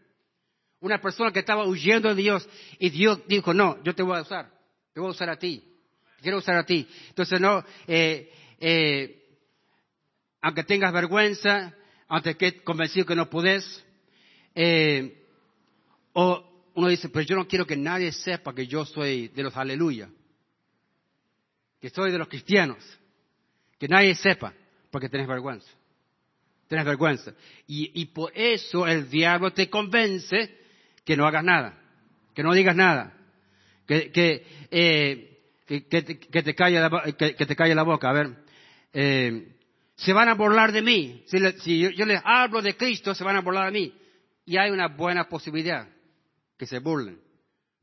Una 0.80 1.02
persona 1.02 1.32
que 1.32 1.40
estaba 1.40 1.66
huyendo 1.66 2.10
de 2.10 2.22
Dios. 2.22 2.48
Y 2.78 2.92
Dios 2.92 3.22
dijo, 3.28 3.52
no, 3.52 3.82
yo 3.84 3.96
te 3.96 4.04
voy 4.04 4.20
a 4.20 4.22
usar. 4.22 4.52
Te 4.94 5.00
voy 5.00 5.08
a 5.08 5.12
usar 5.12 5.30
a 5.32 5.38
ti 5.38 5.64
quiere 6.22 6.38
usar 6.38 6.56
a 6.56 6.66
ti. 6.66 6.88
Entonces, 7.10 7.42
no, 7.42 7.66
eh, 7.88 8.32
eh, 8.60 9.18
aunque 10.42 10.64
tengas 10.64 10.94
vergüenza, 10.94 11.74
aunque 12.12 12.32
estés 12.32 12.62
convencido 12.64 13.06
que 13.06 13.16
no 13.16 13.30
puedes, 13.30 13.64
eh, 14.54 15.26
o 16.12 16.44
uno 16.74 16.90
dice, 16.90 17.08
pero 17.08 17.26
yo 17.26 17.38
no 17.38 17.48
quiero 17.48 17.66
que 17.66 17.78
nadie 17.78 18.12
sepa 18.12 18.54
que 18.54 18.68
yo 18.68 18.84
soy 18.86 19.30
de 19.30 19.44
los 19.44 19.56
aleluya, 19.56 20.10
que 21.80 21.90
soy 21.90 22.12
de 22.12 22.18
los 22.18 22.28
cristianos, 22.28 22.78
que 23.80 23.88
nadie 23.88 24.14
sepa, 24.16 24.54
porque 24.92 25.08
tenés 25.08 25.26
vergüenza. 25.26 25.70
Tenés 26.68 26.84
vergüenza. 26.84 27.34
Y, 27.66 28.06
por 28.08 28.34
eso 28.36 28.86
el 28.86 29.10
diablo 29.10 29.54
te 29.54 29.70
convence 29.70 30.54
que 31.06 31.16
no 31.16 31.26
hagas 31.26 31.46
nada, 31.46 31.82
que 32.36 32.44
no 32.44 32.54
digas 32.54 32.76
nada, 32.76 33.18
que, 33.88 34.12
que, 34.12 34.46
eh, 34.70 35.40
que, 35.66 35.80
te, 35.80 36.56
calle 36.56 36.78
la, 36.78 37.14
que, 37.18 37.34
te 37.34 37.56
calle 37.56 37.74
la 37.74 37.84
boca. 37.84 38.10
A 38.10 38.14
ver, 38.14 38.36
eh, 38.92 39.61
se 40.02 40.14
van 40.14 40.30
a 40.30 40.34
burlar 40.34 40.72
de 40.72 40.82
mí. 40.82 41.24
Si, 41.28 41.80
yo, 41.80 42.06
les 42.06 42.22
hablo 42.26 42.62
de 42.62 42.76
Cristo, 42.76 43.14
se 43.14 43.24
van 43.24 43.36
a 43.36 43.42
burlar 43.42 43.72
de 43.72 43.80
mí. 43.80 43.94
Y 44.46 44.58
hay 44.58 44.72
una 44.72 44.88
buena 44.88 45.30
posibilidad 45.30 45.88
que 46.58 46.66
se 46.66 46.80
burlen. 46.80 47.20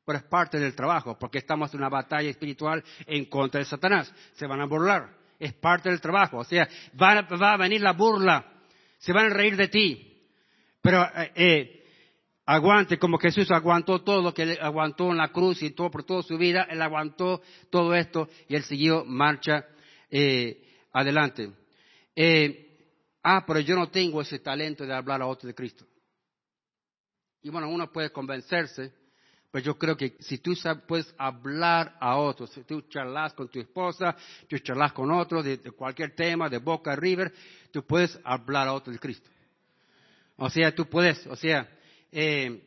Pero 0.04 0.18
es 0.18 0.24
parte 0.24 0.58
del 0.58 0.74
trabajo, 0.74 1.16
porque 1.16 1.38
estamos 1.38 1.72
en 1.72 1.78
una 1.78 1.88
batalla 1.88 2.28
espiritual 2.28 2.82
en 3.06 3.26
contra 3.26 3.60
de 3.60 3.66
Satanás. 3.66 4.12
Se 4.34 4.46
van 4.46 4.60
a 4.60 4.66
burlar. 4.66 5.16
Es 5.38 5.52
parte 5.52 5.90
del 5.90 6.00
trabajo. 6.00 6.38
O 6.38 6.44
sea, 6.44 6.68
va, 7.00 7.52
a 7.52 7.56
venir 7.56 7.82
la 7.82 7.92
burla. 7.92 8.44
Se 8.98 9.12
van 9.12 9.26
a 9.26 9.34
reír 9.34 9.56
de 9.56 9.68
ti. 9.68 10.26
Pero 10.82 11.04
eh, 11.04 11.32
eh, 11.36 11.84
aguante 12.46 12.98
como 12.98 13.18
Jesús 13.18 13.48
aguantó 13.52 14.02
todo 14.02 14.22
lo 14.22 14.34
que 14.34 14.58
aguantó 14.60 15.10
en 15.12 15.18
la 15.18 15.28
cruz 15.28 15.62
y 15.62 15.70
todo 15.70 15.88
por 15.88 16.02
toda 16.02 16.22
su 16.22 16.36
vida. 16.36 16.66
Él 16.68 16.82
aguantó 16.82 17.42
todo 17.70 17.94
esto 17.94 18.28
y 18.48 18.56
él 18.56 18.64
siguió 18.64 19.04
marcha 19.04 19.66
eh, 20.10 20.64
adelante. 20.92 21.52
Ah, 23.22 23.44
pero 23.46 23.60
yo 23.60 23.76
no 23.76 23.90
tengo 23.90 24.20
ese 24.20 24.38
talento 24.38 24.84
de 24.84 24.94
hablar 24.94 25.22
a 25.22 25.26
otro 25.26 25.46
de 25.46 25.54
Cristo. 25.54 25.86
Y 27.42 27.50
bueno, 27.50 27.68
uno 27.68 27.90
puede 27.92 28.10
convencerse, 28.10 28.92
pero 29.50 29.64
yo 29.64 29.78
creo 29.78 29.96
que 29.96 30.16
si 30.20 30.38
tú 30.38 30.54
puedes 30.86 31.14
hablar 31.16 31.96
a 32.00 32.16
otros, 32.16 32.50
si 32.50 32.64
tú 32.64 32.82
charlas 32.82 33.32
con 33.34 33.48
tu 33.48 33.60
esposa, 33.60 34.16
tú 34.48 34.58
charlas 34.58 34.92
con 34.92 35.10
otros 35.10 35.44
de, 35.44 35.58
cualquier 35.70 36.14
tema, 36.14 36.48
de 36.48 36.58
Boca 36.58 36.94
River, 36.96 37.32
tú 37.70 37.86
puedes 37.86 38.18
hablar 38.24 38.68
a 38.68 38.72
otros 38.72 38.94
de 38.94 39.00
Cristo. 39.00 39.30
O 40.36 40.50
sea, 40.50 40.74
tú 40.74 40.86
puedes, 40.86 41.26
o 41.26 41.36
sea, 41.36 41.68
eh, 42.12 42.62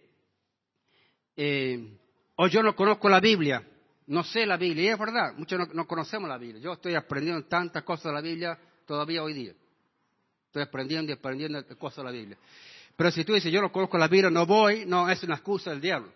eh, 1.36 1.98
o 2.36 2.48
yo 2.48 2.64
no 2.64 2.76
conozco 2.76 3.10
la 3.10 3.20
Biblia, 3.20 3.66
no 4.08 4.24
sé 4.24 4.46
la 4.46 4.58
Biblia, 4.58 4.84
y 4.84 4.88
es 4.88 5.00
verdad, 5.00 5.34
muchos 5.38 5.60
no, 5.60 5.66
no, 5.74 5.88
conocemos 5.88 6.28
la 6.28 6.38
Biblia. 6.38 6.62
Yo 6.62 6.74
estoy 6.74 6.96
aprendiendo 6.96 7.46
tantas 7.46 7.84
cosas 7.84 8.06
de 8.06 8.14
la 8.14 8.22
Biblia 8.22 8.60
todavía 8.86 9.24
hoy 9.24 9.34
día. 9.34 9.54
Estoy 10.48 10.64
aprendiendo 10.64 11.12
y 11.12 11.16
aprendiendo 11.16 11.66
cosas 11.78 11.98
de 11.98 12.04
la 12.04 12.12
Biblia. 12.12 12.38
Pero 12.96 13.12
si 13.12 13.24
tú 13.24 13.34
dices, 13.34 13.52
yo 13.52 13.62
no 13.62 13.72
conozco 13.72 13.98
la 13.98 14.08
Biblia, 14.08 14.30
no 14.30 14.46
voy, 14.46 14.86
no, 14.86 15.10
es 15.10 15.24
una 15.24 15.36
excusa 15.36 15.72
del 15.72 15.82
diablo. 15.82 16.12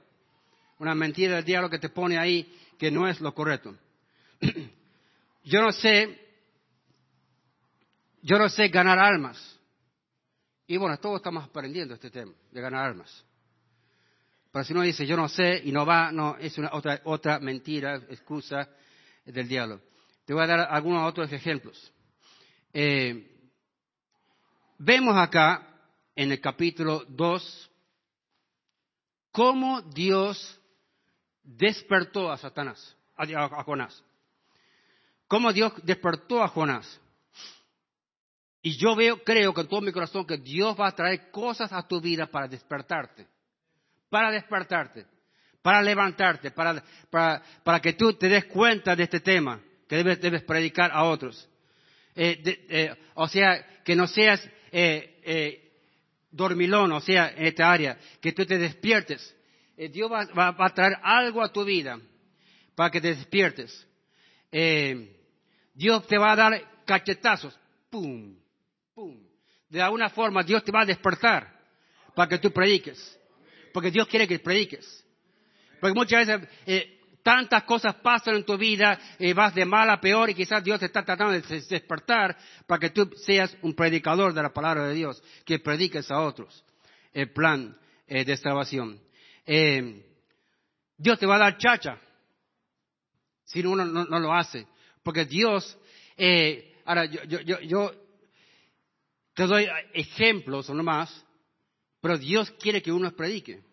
Una 0.79 0.93
mentira 0.93 1.35
del 1.35 1.45
diablo 1.45 1.69
que 1.69 1.79
te 1.79 1.89
pone 1.89 2.17
ahí 2.17 2.53
que 2.77 2.91
no 2.91 3.07
es 3.07 3.21
lo 3.21 3.33
correcto. 3.33 3.75
yo 5.43 5.61
no 5.61 5.71
sé, 5.71 6.19
yo 8.21 8.37
no 8.37 8.49
sé 8.49 8.67
ganar 8.67 8.99
almas. 8.99 9.57
Y 10.67 10.77
bueno, 10.77 10.97
todos 10.97 11.17
estamos 11.17 11.43
aprendiendo 11.43 11.93
este 11.93 12.09
tema 12.09 12.33
de 12.51 12.61
ganar 12.61 12.87
almas. 12.87 13.23
Pero 14.51 14.65
si 14.65 14.73
uno 14.73 14.81
dice, 14.81 15.05
yo 15.05 15.15
no 15.15 15.27
sé 15.29 15.61
y 15.63 15.71
no 15.71 15.85
va, 15.85 16.11
no, 16.11 16.37
es 16.37 16.57
otra, 16.71 17.01
otra 17.03 17.39
mentira, 17.39 17.95
excusa 18.09 18.69
del 19.25 19.47
diablo. 19.47 19.81
Te 20.25 20.33
voy 20.33 20.43
a 20.43 20.47
dar 20.47 20.59
algunos 20.71 21.07
otros 21.07 21.31
ejemplos. 21.31 21.91
Eh, 22.77 23.25
vemos 24.77 25.15
acá 25.15 25.65
en 26.13 26.33
el 26.33 26.41
capítulo 26.41 27.05
2 27.07 27.71
cómo 29.31 29.81
Dios 29.81 30.59
despertó 31.41 32.29
a 32.29 32.37
Satanás, 32.37 32.97
a, 33.15 33.63
Jonás. 33.63 34.03
Cómo 35.25 35.53
Dios 35.53 35.71
despertó 35.83 36.43
a 36.43 36.49
Jonás. 36.49 36.99
Y 38.61 38.75
yo 38.75 38.93
veo, 38.93 39.23
creo 39.23 39.53
con 39.53 39.69
todo 39.69 39.79
mi 39.79 39.93
corazón 39.93 40.27
que 40.27 40.37
Dios 40.37 40.77
va 40.77 40.89
a 40.89 40.95
traer 40.95 41.31
cosas 41.31 41.71
a 41.71 41.87
tu 41.87 42.01
vida 42.01 42.25
para 42.25 42.49
despertarte. 42.49 43.25
Para 44.09 44.31
despertarte. 44.31 45.05
Para 45.61 45.81
levantarte. 45.81 46.51
Para, 46.51 47.79
que 47.81 47.93
tú 47.93 48.11
te 48.15 48.27
des 48.27 48.43
cuenta 48.45 48.97
de 48.97 49.03
este 49.03 49.21
tema. 49.21 49.61
Que 49.87 50.03
debes 50.03 50.43
predicar 50.43 50.91
a 50.91 51.05
otros. 51.05 51.49
Eh, 52.15 52.65
eh, 52.69 52.95
o 53.15 53.27
sea, 53.27 53.81
que 53.83 53.95
no 53.95 54.07
seas 54.07 54.47
eh, 54.71 55.71
dormilón, 56.31 56.91
o 56.93 57.01
sea, 57.01 57.33
en 57.35 57.45
esta 57.47 57.71
área, 57.71 57.97
que 58.21 58.31
tú 58.31 58.45
te 58.45 58.57
despiertes. 58.57 59.35
Dios 59.75 60.09
va, 60.09 60.55
a 60.57 60.69
traer 60.73 60.97
algo 61.03 61.43
a 61.43 61.51
tu 61.51 61.65
vida 61.65 61.99
para 62.75 62.89
que 62.89 63.01
te 63.01 63.13
despiertes. 63.13 63.85
Dios 65.73 66.07
te 66.07 66.17
va 66.17 66.31
a 66.31 66.35
dar 66.35 66.83
cachetazos, 66.85 67.57
pum, 67.89 68.37
pum. 68.93 69.21
De 69.67 69.81
alguna 69.81 70.09
forma 70.09 70.43
Dios 70.43 70.63
te 70.63 70.71
va 70.71 70.81
a 70.81 70.85
despertar 70.85 71.59
para 72.15 72.29
que 72.29 72.37
tú 72.37 72.51
prediques. 72.51 73.19
Porque 73.73 73.91
Dios 73.91 74.07
quiere 74.07 74.25
que 74.25 74.39
prediques. 74.39 75.05
Porque 75.81 75.93
muchas 75.93 76.25
veces 76.25 76.47
tantas 77.25 77.63
cosas 77.63 77.95
pasan 77.95 78.35
en 78.35 78.45
tu 78.45 78.55
vida, 78.55 78.99
y 79.17 79.33
vas 79.33 79.55
de 79.55 79.65
mal 79.65 79.89
a 79.89 79.99
peor 79.99 80.29
y 80.29 80.35
quizás 80.35 80.63
Dios 80.63 80.79
te 80.79 80.85
está 80.85 81.03
tratando 81.03 81.33
de 81.33 81.41
despertar 81.41 82.37
para 82.67 82.79
que 82.79 82.91
tú 82.91 83.09
seas 83.15 83.57
un 83.63 83.73
predicador 83.73 84.31
de 84.31 84.43
la 84.43 84.53
palabra 84.53 84.87
de 84.87 84.93
Dios, 84.93 85.23
que 85.43 85.57
prediques 85.57 86.11
a 86.11 86.21
otros 86.21 86.63
el 87.11 87.31
plan 87.31 87.75
eh, 88.05 88.23
de 88.23 88.37
salvación. 88.37 89.01
Eh, 89.43 90.05
Dios 90.95 91.17
te 91.17 91.25
va 91.25 91.37
a 91.37 91.39
dar 91.39 91.57
chacha 91.57 91.99
si 93.43 93.61
uno 93.61 93.83
no, 93.83 94.19
lo 94.19 94.31
hace, 94.31 94.67
porque 95.01 95.25
Dios, 95.25 95.75
eh, 96.17 96.75
ahora 96.85 97.05
yo, 97.05 97.91
te 99.33 99.47
doy 99.47 99.67
ejemplos 99.93 100.69
o 100.69 100.75
no 100.75 100.83
más, 100.83 101.25
pero 102.01 102.19
Dios 102.19 102.51
quiere 102.59 102.83
que 102.83 102.91
uno 102.91 103.11
predique, 103.15 103.63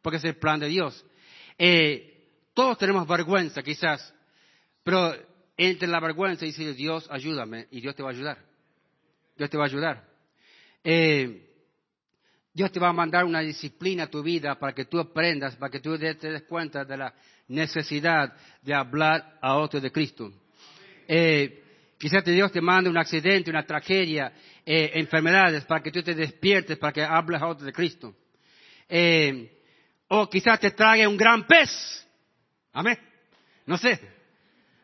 porque 0.00 0.16
es 0.16 0.24
el 0.24 0.38
plan 0.38 0.58
de 0.58 0.68
Dios. 0.68 1.04
Eh, 1.58 2.13
todos 2.54 2.78
tenemos 2.78 3.06
vergüenza, 3.06 3.62
quizás, 3.62 4.14
pero 4.84 5.12
entre 5.56 5.88
la 5.88 6.00
vergüenza 6.00 6.44
y 6.44 6.48
decir, 6.48 6.74
Dios, 6.74 7.06
ayúdame, 7.10 7.66
y 7.70 7.80
Dios 7.80 7.94
te 7.96 8.02
va 8.02 8.10
a 8.10 8.12
ayudar. 8.12 8.38
Dios 9.36 9.50
te 9.50 9.56
va 9.56 9.64
a 9.64 9.66
ayudar. 9.66 10.04
Eh, 10.84 11.50
Dios 12.52 12.70
te 12.70 12.78
va 12.78 12.90
a 12.90 12.92
mandar 12.92 13.24
una 13.24 13.40
disciplina 13.40 14.04
a 14.04 14.10
tu 14.10 14.22
vida 14.22 14.56
para 14.56 14.72
que 14.72 14.84
tú 14.84 15.00
aprendas, 15.00 15.56
para 15.56 15.70
que 15.70 15.80
tú 15.80 15.98
te 15.98 16.14
des 16.14 16.42
cuenta 16.42 16.84
de 16.84 16.96
la 16.96 17.12
necesidad 17.48 18.32
de 18.62 18.72
hablar 18.72 19.38
a 19.40 19.56
otros 19.56 19.82
de 19.82 19.90
Cristo. 19.90 20.32
Eh, 21.08 21.62
quizás 21.98 22.24
Dios 22.24 22.52
te 22.52 22.60
mande 22.60 22.88
un 22.88 22.96
accidente, 22.96 23.50
una 23.50 23.66
tragedia, 23.66 24.32
eh, 24.64 24.92
enfermedades, 24.94 25.64
para 25.64 25.82
que 25.82 25.90
tú 25.90 26.02
te 26.02 26.14
despiertes, 26.14 26.78
para 26.78 26.92
que 26.92 27.02
hables 27.02 27.42
a 27.42 27.48
otros 27.48 27.66
de 27.66 27.72
Cristo. 27.72 28.14
o 30.06 30.28
quizás 30.28 30.60
te 30.60 30.70
trague 30.70 31.08
un 31.08 31.16
gran 31.16 31.44
pez 31.46 32.04
Amén. 32.74 32.98
No 33.66 33.78
sé. 33.78 33.98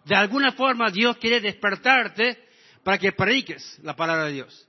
De 0.05 0.15
alguna 0.15 0.53
forma 0.53 0.91
Dios 0.91 1.19
quiere 1.19 1.41
despertarte 1.41 2.39
para 2.83 2.99
que 2.99 3.13
prediques 3.13 3.79
la 3.83 3.95
palabra 3.95 4.27
de 4.27 4.33
Dios. 4.33 4.69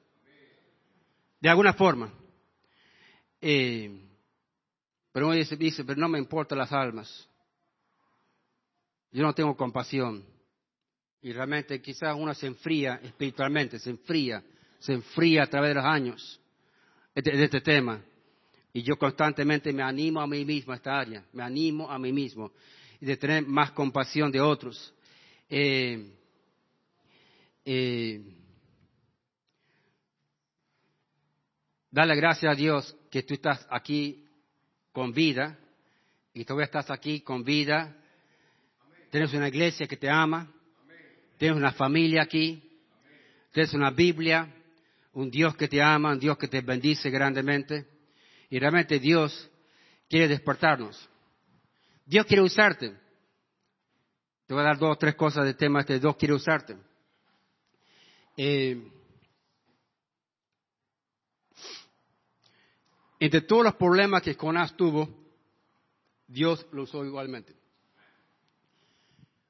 De 1.40 1.50
alguna 1.50 1.74
forma. 1.74 2.12
Eh, 3.40 3.90
pero 5.14 5.28
uno 5.28 5.36
dice, 5.36 5.84
pero 5.86 6.00
no 6.00 6.10
me 6.10 6.20
importan 6.20 6.58
las 6.58 6.72
almas. 6.72 7.30
Yo 9.12 9.24
no 9.24 9.34
tengo 9.34 9.56
compasión. 9.56 10.26
Y 11.22 11.32
realmente 11.32 11.82
quizás 11.82 12.16
uno 12.18 12.34
se 12.34 12.48
enfría 12.48 13.00
espiritualmente, 13.04 13.78
se 13.78 13.92
enfría, 13.92 14.44
se 14.80 14.94
enfría 14.94 15.44
a 15.44 15.48
través 15.48 15.70
de 15.70 15.76
los 15.76 15.86
años 15.86 16.42
de 17.14 17.44
este 17.44 17.62
tema. 17.62 18.02
Y 18.74 18.82
yo 18.82 18.98
constantemente 18.98 19.72
me 19.74 19.84
animo 19.84 20.22
a 20.22 20.28
mí 20.28 20.44
mismo 20.44 20.74
a 20.74 20.78
esta 20.78 20.98
área, 20.98 21.24
me 21.34 21.44
animo 21.44 21.92
a 21.92 22.00
mí 22.00 22.12
mismo 22.12 22.52
y 23.02 23.06
de 23.08 23.18
tener 23.18 23.46
más 23.46 23.72
compasión 23.72 24.32
de 24.32 24.40
otros. 24.40 24.94
Eh, 25.50 26.14
eh, 27.66 28.22
dale 31.90 32.16
gracias 32.16 32.52
a 32.52 32.56
Dios 32.56 32.96
que 33.10 33.24
tú 33.24 33.34
estás 33.34 33.68
aquí 33.70 34.30
con 34.92 35.12
vida 35.12 35.58
y 36.32 36.46
todavía 36.46 36.66
estás 36.66 36.92
aquí 36.92 37.22
con 37.22 37.44
vida. 37.44 37.98
Tienes 39.10 39.34
una 39.34 39.50
iglesia 39.50 39.88
que 39.88 39.98
te 39.98 40.10
ama, 40.10 40.50
tienes 41.38 41.58
una 41.58 41.74
familia 41.74 42.22
aquí, 42.22 42.64
tienes 43.52 43.74
una 43.74 43.90
Biblia, 43.90 44.48
un 45.14 45.32
Dios 45.32 45.56
que 45.58 45.68
te 45.68 45.82
ama, 45.82 46.12
un 46.12 46.20
Dios 46.20 46.38
que 46.38 46.48
te 46.48 46.62
bendice 46.62 47.10
grandemente. 47.10 47.88
Y 48.50 48.60
realmente 48.60 49.00
Dios 49.00 49.50
quiere 50.08 50.28
despertarnos. 50.28 51.10
Dios 52.06 52.26
quiere 52.26 52.42
usarte. 52.42 52.98
te 54.46 54.54
voy 54.54 54.62
a 54.62 54.68
dar 54.68 54.78
dos 54.78 54.92
o 54.92 54.98
tres 54.98 55.16
cosas 55.16 55.46
de 55.46 55.54
temas 55.54 55.86
que 55.86 56.00
Dios 56.00 56.16
quiere 56.18 56.34
usarte. 56.34 56.76
Eh, 58.36 58.92
entre 63.20 63.42
todos 63.42 63.64
los 63.64 63.76
problemas 63.76 64.22
que 64.22 64.34
Jonás 64.34 64.76
tuvo, 64.76 65.08
Dios 66.28 66.66
lo 66.72 66.84
usó 66.84 67.06
igualmente. 67.06 67.56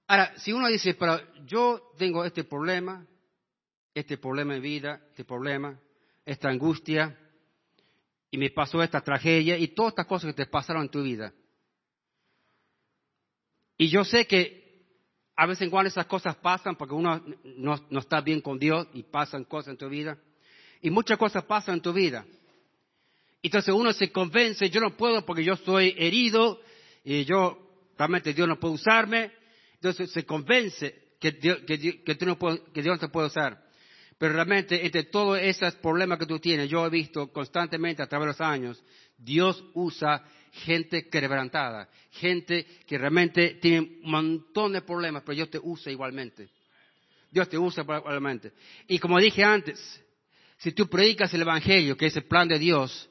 Ahora, 0.07 0.37
si 0.39 0.51
uno 0.51 0.67
dice, 0.67 0.93
pero 0.95 1.19
yo 1.45 1.93
tengo 1.97 2.25
este 2.25 2.43
problema, 2.43 3.05
este 3.93 4.17
problema 4.17 4.55
de 4.55 4.59
vida, 4.59 5.01
este 5.09 5.23
problema, 5.23 5.79
esta 6.25 6.49
angustia, 6.49 7.17
y 8.29 8.37
me 8.37 8.49
pasó 8.49 8.83
esta 8.83 9.01
tragedia 9.01 9.57
y 9.57 9.69
todas 9.69 9.91
estas 9.91 10.07
cosas 10.07 10.27
que 10.33 10.43
te 10.43 10.49
pasaron 10.49 10.83
en 10.83 10.89
tu 10.89 11.03
vida. 11.03 11.33
Y 13.81 13.89
yo 13.89 14.03
sé 14.03 14.27
que 14.27 14.61
a 15.35 15.47
veces 15.47 15.63
en 15.63 15.71
cuando 15.71 15.87
esas 15.87 16.05
cosas 16.05 16.35
pasan 16.35 16.75
porque 16.75 16.93
uno 16.93 17.19
no, 17.43 17.83
no, 17.89 17.99
está 17.99 18.21
bien 18.21 18.39
con 18.39 18.59
Dios 18.59 18.85
y 18.93 19.01
pasan 19.01 19.43
cosas 19.43 19.71
en 19.71 19.77
tu 19.77 19.89
vida. 19.89 20.19
Y 20.83 20.91
muchas 20.91 21.17
cosas 21.17 21.45
pasan 21.45 21.77
en 21.77 21.81
tu 21.81 21.91
vida. 21.91 22.23
Entonces 23.41 23.73
uno 23.73 23.91
se 23.91 24.11
convence, 24.11 24.69
yo 24.69 24.81
no 24.81 24.95
puedo 24.95 25.25
porque 25.25 25.43
yo 25.43 25.53
estoy 25.53 25.95
herido 25.97 26.61
y 27.03 27.25
yo 27.25 27.57
realmente 27.97 28.35
Dios 28.35 28.47
no 28.47 28.59
puede 28.59 28.75
usarme. 28.75 29.31
Entonces 29.73 30.11
se 30.11 30.27
convence 30.27 31.15
que 31.19 31.31
Dios, 31.31 31.61
que, 31.65 32.13
tú 32.13 32.27
no 32.27 32.37
que 32.37 32.83
Dios 32.83 32.97
no 32.97 32.99
te 32.99 33.09
puede 33.09 33.29
usar. 33.29 33.65
Pero 34.19 34.33
realmente 34.33 34.85
entre 34.85 35.05
todos 35.05 35.39
esos 35.39 35.73
problemas 35.77 36.19
que 36.19 36.27
tú 36.27 36.37
tienes, 36.37 36.69
yo 36.69 36.85
he 36.85 36.89
visto 36.91 37.31
constantemente 37.33 38.03
a 38.03 38.07
través 38.07 38.25
de 38.25 38.31
los 38.33 38.41
años, 38.41 38.83
Dios 39.17 39.63
usa 39.73 40.23
gente 40.51 41.07
quebrantada, 41.09 41.89
gente 42.11 42.65
que 42.85 42.97
realmente 42.97 43.55
tiene 43.61 43.79
un 43.79 44.11
montón 44.11 44.73
de 44.73 44.81
problemas, 44.81 45.23
pero 45.23 45.35
Dios 45.35 45.49
te 45.49 45.59
usa 45.59 45.91
igualmente. 45.91 46.49
Dios 47.31 47.47
te 47.49 47.57
usa 47.57 47.83
igualmente. 47.83 48.51
Y 48.87 48.99
como 48.99 49.19
dije 49.19 49.43
antes, 49.43 50.03
si 50.57 50.73
tú 50.73 50.87
predicas 50.89 51.33
el 51.33 51.41
Evangelio, 51.41 51.95
que 51.95 52.07
es 52.07 52.15
el 52.15 52.25
plan 52.25 52.47
de 52.47 52.59
Dios, 52.59 53.09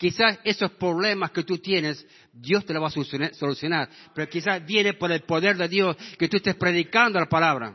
Quizás 0.00 0.38
esos 0.44 0.70
problemas 0.70 1.30
que 1.30 1.42
tú 1.42 1.58
tienes, 1.58 2.06
Dios 2.32 2.64
te 2.64 2.72
los 2.72 2.82
va 2.82 2.86
a 2.86 3.34
solucionar, 3.34 3.90
pero 4.14 4.30
quizás 4.30 4.64
viene 4.64 4.94
por 4.94 5.12
el 5.12 5.20
poder 5.24 5.58
de 5.58 5.68
Dios 5.68 5.94
que 6.18 6.26
tú 6.26 6.38
estés 6.38 6.54
predicando 6.54 7.20
la 7.20 7.28
palabra, 7.28 7.74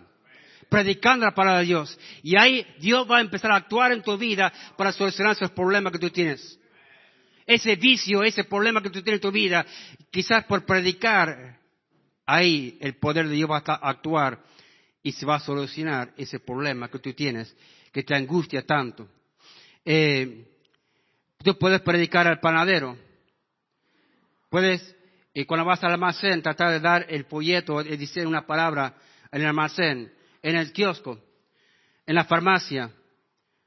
predicando 0.68 1.24
la 1.24 1.36
palabra 1.36 1.60
de 1.60 1.68
Dios. 1.68 2.00
Y 2.24 2.36
ahí 2.36 2.66
Dios 2.80 3.06
va 3.08 3.20
a 3.20 3.22
empezar 3.22 3.52
a 3.52 3.58
actuar 3.58 3.92
en 3.92 4.02
tu 4.02 4.18
vida 4.18 4.52
para 4.76 4.92
solucionar 4.92 5.34
esos 5.34 5.52
problemas 5.52 5.94
que 5.94 6.00
tú 6.00 6.10
tienes. 6.10 6.60
Ese 7.46 7.76
vicio, 7.76 8.24
ese 8.24 8.44
problema 8.44 8.82
que 8.82 8.90
tú 8.90 9.02
tienes 9.02 9.20
en 9.20 9.22
tu 9.22 9.32
vida, 9.32 9.66
quizás 10.12 10.46
por 10.46 10.66
predicar, 10.66 11.60
ahí 12.26 12.78
el 12.82 12.96
poder 12.96 13.28
de 13.28 13.36
Dios 13.36 13.50
va 13.50 13.64
a 13.66 13.90
actuar 13.90 14.44
y 15.04 15.12
se 15.12 15.26
va 15.26 15.36
a 15.36 15.40
solucionar 15.40 16.14
ese 16.18 16.40
problema 16.40 16.90
que 16.90 17.00
tú 17.00 17.14
tienes, 17.14 17.56
que 17.92 18.04
te 18.04 18.16
angustia 18.16 18.66
tanto. 18.66 19.08
Eh, 19.84 20.46
Tú 21.46 21.56
puedes 21.60 21.80
predicar 21.82 22.28
al 22.28 22.40
panadero. 22.40 22.98
Puedes, 24.50 24.96
y 25.32 25.46
cuando 25.46 25.64
vas 25.64 25.84
al 25.84 25.92
almacén, 25.92 26.42
tratar 26.42 26.72
de 26.72 26.80
dar 26.80 27.06
el 27.08 27.26
folleto, 27.26 27.84
de 27.84 27.96
decir 27.96 28.26
una 28.26 28.48
palabra 28.48 28.96
en 29.32 29.42
el 29.42 29.48
almacén, 29.48 30.12
en 30.42 30.56
el 30.56 30.74
kiosco, 30.74 31.20
en 32.08 32.16
la 32.16 32.26
farmacia, 32.26 32.90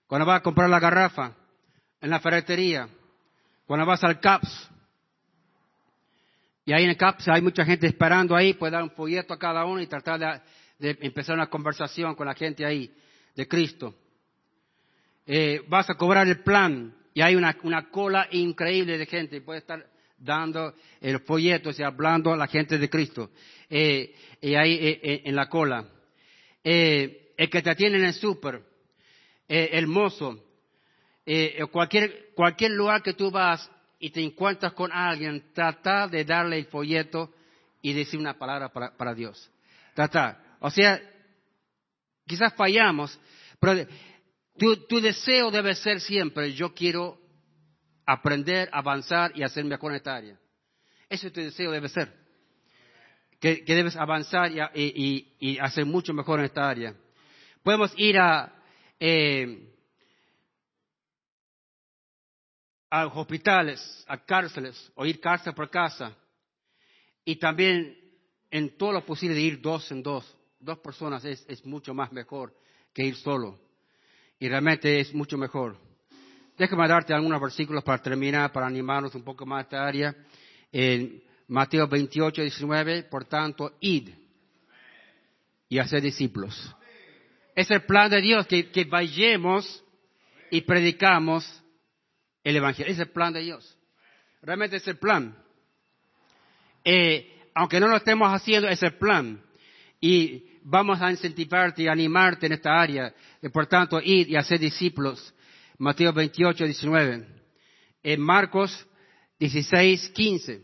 cuando 0.09 0.27
vas 0.27 0.41
a 0.41 0.43
comprar 0.43 0.69
la 0.69 0.81
garrafa, 0.81 1.37
en 2.01 2.11
la 2.11 2.19
ferretería, 2.19 2.88
cuando 3.68 3.85
vas 3.85 4.02
al 4.02 4.18
CAPS. 4.18 4.70
Y 6.64 6.72
ahí 6.72 6.85
en 6.85 6.90
el 6.90 6.96
CAPS 6.96 7.28
hay 7.28 7.42
mucha 7.42 7.66
gente 7.66 7.87
esperando 7.87 8.35
ahí, 8.35 8.54
puedes 8.54 8.72
dar 8.72 8.83
un 8.83 8.90
folleto 8.92 9.35
a 9.35 9.38
cada 9.38 9.66
uno 9.66 9.83
y 9.83 9.87
tratar 9.87 10.42
de, 10.78 10.96
empezar 11.02 11.35
una 11.35 11.50
conversación 11.50 12.14
con 12.14 12.26
la 12.26 12.35
gente 12.35 12.64
ahí 12.64 12.90
de 13.37 13.46
Cristo. 13.46 13.94
Eh, 15.26 15.61
vas 15.68 15.88
a 15.90 15.94
cobrar 15.96 16.26
el 16.26 16.42
plan, 16.42 16.94
y 17.12 17.20
hay 17.20 17.37
una, 17.37 17.52
cola 17.90 18.26
increíble 18.31 18.96
de 18.96 19.04
gente, 19.04 19.42
puede 19.42 19.59
estar 19.59 19.87
dando 20.16 20.74
el 21.02 21.20
folleto, 21.20 21.70
y 21.76 21.83
hablando 21.83 22.33
a 22.33 22.38
la 22.38 22.46
gente 22.46 22.78
de 22.78 22.88
Cristo, 22.88 23.33
eh, 23.68 24.14
y 24.40 24.54
ahí 24.54 24.78
eh, 24.81 25.00
eh, 25.02 25.22
en 25.26 25.37
la 25.37 25.46
cola. 25.50 25.85
el 26.64 27.50
que 27.50 27.62
te 27.62 27.68
atiende 27.68 27.98
en 27.98 28.07
el 28.07 28.14
súper, 28.14 28.62
el 29.46 29.87
mozo, 29.87 30.47
cualquier, 31.71 32.31
cualquier 32.35 32.73
lugar 32.73 33.03
que 33.03 33.14
tú 33.14 33.31
vas 33.31 33.71
y 33.99 34.11
te 34.11 34.23
encuentras 34.23 34.73
con 34.73 34.93
alguien, 34.93 35.53
trata 35.53 36.07
de 36.09 36.25
darle 36.25 36.59
el 36.59 36.67
folleto 36.67 37.33
y 37.83 37.93
decir 37.93 38.19
una 38.19 38.38
palabra 38.38 38.73
para, 38.73 38.97
para 38.97 39.14
Dios. 39.14 39.51
Trata. 39.95 40.57
O 40.61 40.71
sea, 40.71 41.01
quizás 42.27 42.55
fallamos, 42.55 43.19
pero 43.61 43.87
tu, 44.59 45.01
deseo 45.01 45.51
debe 45.51 45.75
ser 45.75 46.01
siempre, 46.01 46.53
yo 46.53 46.75
quiero 46.75 47.19
aprender, 48.07 48.69
avanzar 48.73 49.33
y 49.35 49.43
hacer 49.43 49.64
mejor 49.64 49.93
en 49.93 49.97
esta 49.97 50.17
área. 50.17 50.38
Ese 51.09 51.31
tu 51.31 51.41
deseo 51.41 51.71
debe 51.71 51.88
ser. 51.88 52.12
Que, 53.41 53.62
debes 53.67 53.97
avanzar 53.97 54.51
y, 54.75 55.59
hacer 55.61 55.85
mucho 55.87 56.12
mejor 56.12 56.41
en 56.41 56.47
esta 56.47 56.69
área. 56.69 56.95
Podemos 57.62 57.93
ir 57.97 58.19
a, 58.19 58.53
eh, 58.99 59.69
a 62.90 63.07
hospitales, 63.07 64.05
a 64.09 64.18
cárceles, 64.18 64.90
o 64.94 65.05
ir 65.05 65.20
cárcel 65.20 65.55
por 65.55 65.70
casa. 65.70 66.16
Y 67.24 67.37
también 67.37 67.96
en 68.51 68.77
todo 68.77 68.92
lo 68.92 69.05
posible 69.05 69.38
ir 69.40 69.61
dos 69.61 69.90
en 69.90 70.03
dos. 70.03 70.37
Dos 70.61 70.79
personas 70.79 71.24
es 71.24 71.64
mucho 71.64 71.94
más 71.94 72.11
mejor 72.12 72.53
que 72.92 73.05
ir 73.05 73.14
solo 73.14 73.61
y 74.38 74.48
realmente 74.48 75.01
es 75.01 75.12
mucho 75.14 75.37
mejor. 75.37 75.77
Déjame 76.57 76.88
darte 76.88 77.14
algunos 77.14 77.40
versículos 77.40 77.85
para 77.85 78.03
terminar, 78.03 78.53
para 78.53 78.66
animarnos 78.66 79.14
un 79.14 79.22
poco 79.22 79.46
más 79.46 79.59
a 79.59 79.62
esta 79.62 79.87
área. 79.87 80.14
En 80.72 81.22
Mateo 81.48 81.87
28, 81.87 82.42
19, 82.42 83.05
por 83.05 83.24
tanto, 83.24 83.77
id 83.81 84.11
y 85.68 85.79
hacer 85.79 86.03
discípulos. 86.03 86.74
Es 87.55 87.70
el 87.70 87.83
plan 87.83 88.11
de 88.11 88.20
Dios, 88.20 88.46
que, 88.46 88.87
vayamos 88.88 89.85
y 90.51 90.61
predicamos 90.62 91.44
el 92.44 92.57
Evangelio. 92.57 92.92
Es 92.92 92.98
el 92.98 93.11
plan 93.11 93.33
de 93.33 93.40
Dios. 93.40 93.77
Realmente 94.42 94.77
es 94.77 94.87
el 94.88 94.98
plan. 94.98 95.37
Eh, 96.85 97.35
aunque 97.55 97.81
no 97.81 97.88
lo 97.88 97.96
estemos 97.96 98.29
haciendo, 98.33 98.68
es 98.68 98.83
el 98.83 98.94
plan. 98.94 99.42
Y 100.01 100.44
vamos 100.62 101.01
a 101.01 101.11
incentivarte 101.11 101.83
y 101.83 101.88
animarte 101.88 102.46
en 102.46 102.53
esta 102.53 102.81
área. 102.81 103.14
por 103.53 103.66
tanto, 103.66 104.01
ir 104.01 104.29
y 104.29 104.37
hacer 104.37 104.61
discípulos. 104.61 105.35
Mateo 105.79 106.12
28, 106.12 106.64
19. 106.64 107.27
En 108.03 108.20
Marcos 108.20 108.87
16, 109.38 110.11
15. 110.11 110.62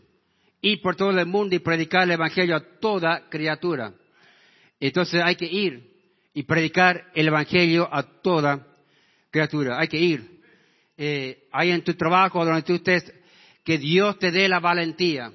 Ir 0.61 0.81
por 0.81 0.95
todo 0.95 1.11
el 1.11 1.25
mundo 1.25 1.55
y 1.55 1.59
predicar 1.59 2.03
el 2.03 2.11
Evangelio 2.11 2.55
a 2.55 2.79
toda 2.79 3.29
criatura. 3.29 3.93
Entonces 4.79 5.21
hay 5.23 5.35
que 5.35 5.45
ir 5.45 5.91
y 6.33 6.43
predicar 6.43 7.11
el 7.13 7.27
Evangelio 7.27 7.87
a 7.91 8.03
toda 8.03 8.67
criatura. 9.31 9.79
Hay 9.79 9.87
que 9.87 9.97
ir. 9.97 10.34
Eh, 10.97 11.47
hay 11.51 11.71
en 11.71 11.83
tu 11.83 11.93
trabajo, 11.93 12.45
donde 12.45 12.61
tú 12.63 12.73
estés, 12.73 13.13
que 13.63 13.77
Dios 13.77 14.17
te 14.19 14.31
dé 14.31 14.47
la 14.47 14.59
valentía 14.59 15.31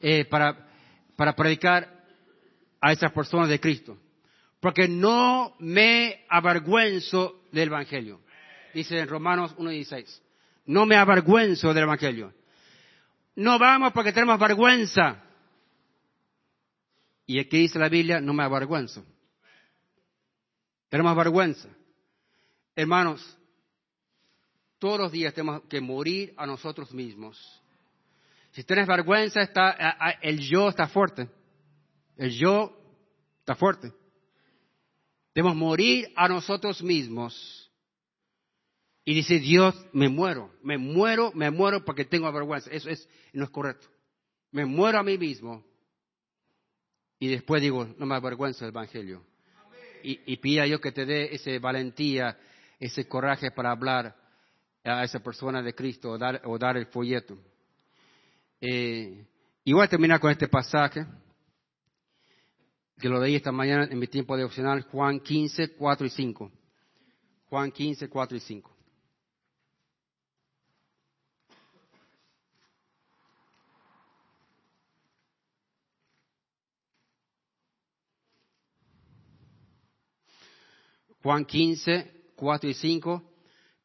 eh, 0.00 0.24
para, 0.24 0.68
para 1.16 1.34
predicar 1.34 2.04
a 2.80 2.92
esas 2.92 3.12
personas 3.12 3.48
de 3.48 3.60
Cristo. 3.60 3.98
Porque 4.60 4.88
no 4.88 5.54
me 5.58 6.24
avergüenzo 6.28 7.42
del 7.52 7.68
Evangelio. 7.68 8.20
Dice 8.74 8.98
en 8.98 9.08
Romanos 9.08 9.56
1.16. 9.56 10.20
No 10.66 10.86
me 10.86 10.96
avergüenzo 10.96 11.72
del 11.72 11.84
Evangelio. 11.84 12.32
No 13.36 13.58
vamos 13.58 13.92
porque 13.92 14.12
tenemos 14.12 14.38
vergüenza. 14.38 15.22
Y 17.26 17.38
aquí 17.38 17.58
dice 17.58 17.78
la 17.78 17.88
Biblia, 17.88 18.20
no 18.20 18.32
me 18.32 18.42
avergüenzo. 18.42 19.04
Tenemos 20.88 21.14
vergüenza. 21.14 21.68
Hermanos, 22.74 23.37
todos 24.78 24.98
los 24.98 25.12
días 25.12 25.34
tenemos 25.34 25.62
que 25.68 25.80
morir 25.80 26.34
a 26.36 26.46
nosotros 26.46 26.92
mismos. 26.92 27.38
Si 28.52 28.64
tienes 28.64 28.86
vergüenza, 28.86 29.40
está, 29.40 29.70
el 30.22 30.38
yo 30.40 30.68
está 30.68 30.88
fuerte. 30.88 31.28
El 32.16 32.30
yo 32.30 32.76
está 33.40 33.54
fuerte. 33.54 33.92
Debemos 35.34 35.56
morir 35.56 36.12
a 36.16 36.28
nosotros 36.28 36.82
mismos 36.82 37.70
y 39.04 39.14
decir, 39.14 39.40
Dios, 39.40 39.74
me 39.92 40.08
muero, 40.08 40.52
me 40.62 40.76
muero, 40.76 41.32
me 41.34 41.50
muero 41.50 41.84
porque 41.84 42.04
tengo 42.04 42.30
vergüenza. 42.32 42.70
Eso 42.70 42.90
es, 42.90 43.08
no 43.32 43.44
es 43.44 43.50
correcto. 43.50 43.86
Me 44.50 44.64
muero 44.64 44.98
a 44.98 45.02
mí 45.02 45.16
mismo 45.18 45.64
y 47.18 47.28
después 47.28 47.62
digo, 47.62 47.86
no 47.98 48.06
me 48.06 48.14
avergüenza 48.14 48.64
el 48.64 48.70
Evangelio. 48.70 49.24
Y, 50.02 50.20
y 50.32 50.36
pida 50.36 50.66
yo 50.66 50.80
que 50.80 50.92
te 50.92 51.04
dé 51.04 51.34
esa 51.34 51.50
valentía, 51.58 52.38
ese 52.78 53.06
coraje 53.08 53.50
para 53.50 53.72
hablar 53.72 54.14
a 54.88 55.04
esa 55.04 55.20
persona 55.20 55.62
de 55.62 55.74
Cristo 55.74 56.10
o 56.10 56.18
dar, 56.18 56.40
o 56.44 56.58
dar 56.58 56.76
el 56.76 56.86
folleto. 56.86 57.36
Eh, 58.60 59.24
y 59.64 59.72
voy 59.72 59.84
a 59.84 59.88
terminar 59.88 60.20
con 60.20 60.30
este 60.30 60.48
pasaje. 60.48 61.06
que 62.98 63.08
lo 63.08 63.20
leí 63.20 63.36
esta 63.36 63.52
mañana 63.52 63.86
en 63.88 63.96
mi 63.96 64.08
tiempo 64.08 64.36
devocional, 64.36 64.82
Juan 64.90 65.20
15, 65.20 65.74
4 65.74 66.06
y 66.06 66.10
5. 66.10 66.50
Juan 67.48 67.70
15, 67.70 68.08
4 68.08 68.36
y 68.36 68.40
5. 68.40 68.76
Juan 81.22 81.44
15, 81.44 82.32
4 82.36 82.70
y 82.70 82.74
5. 82.74 83.27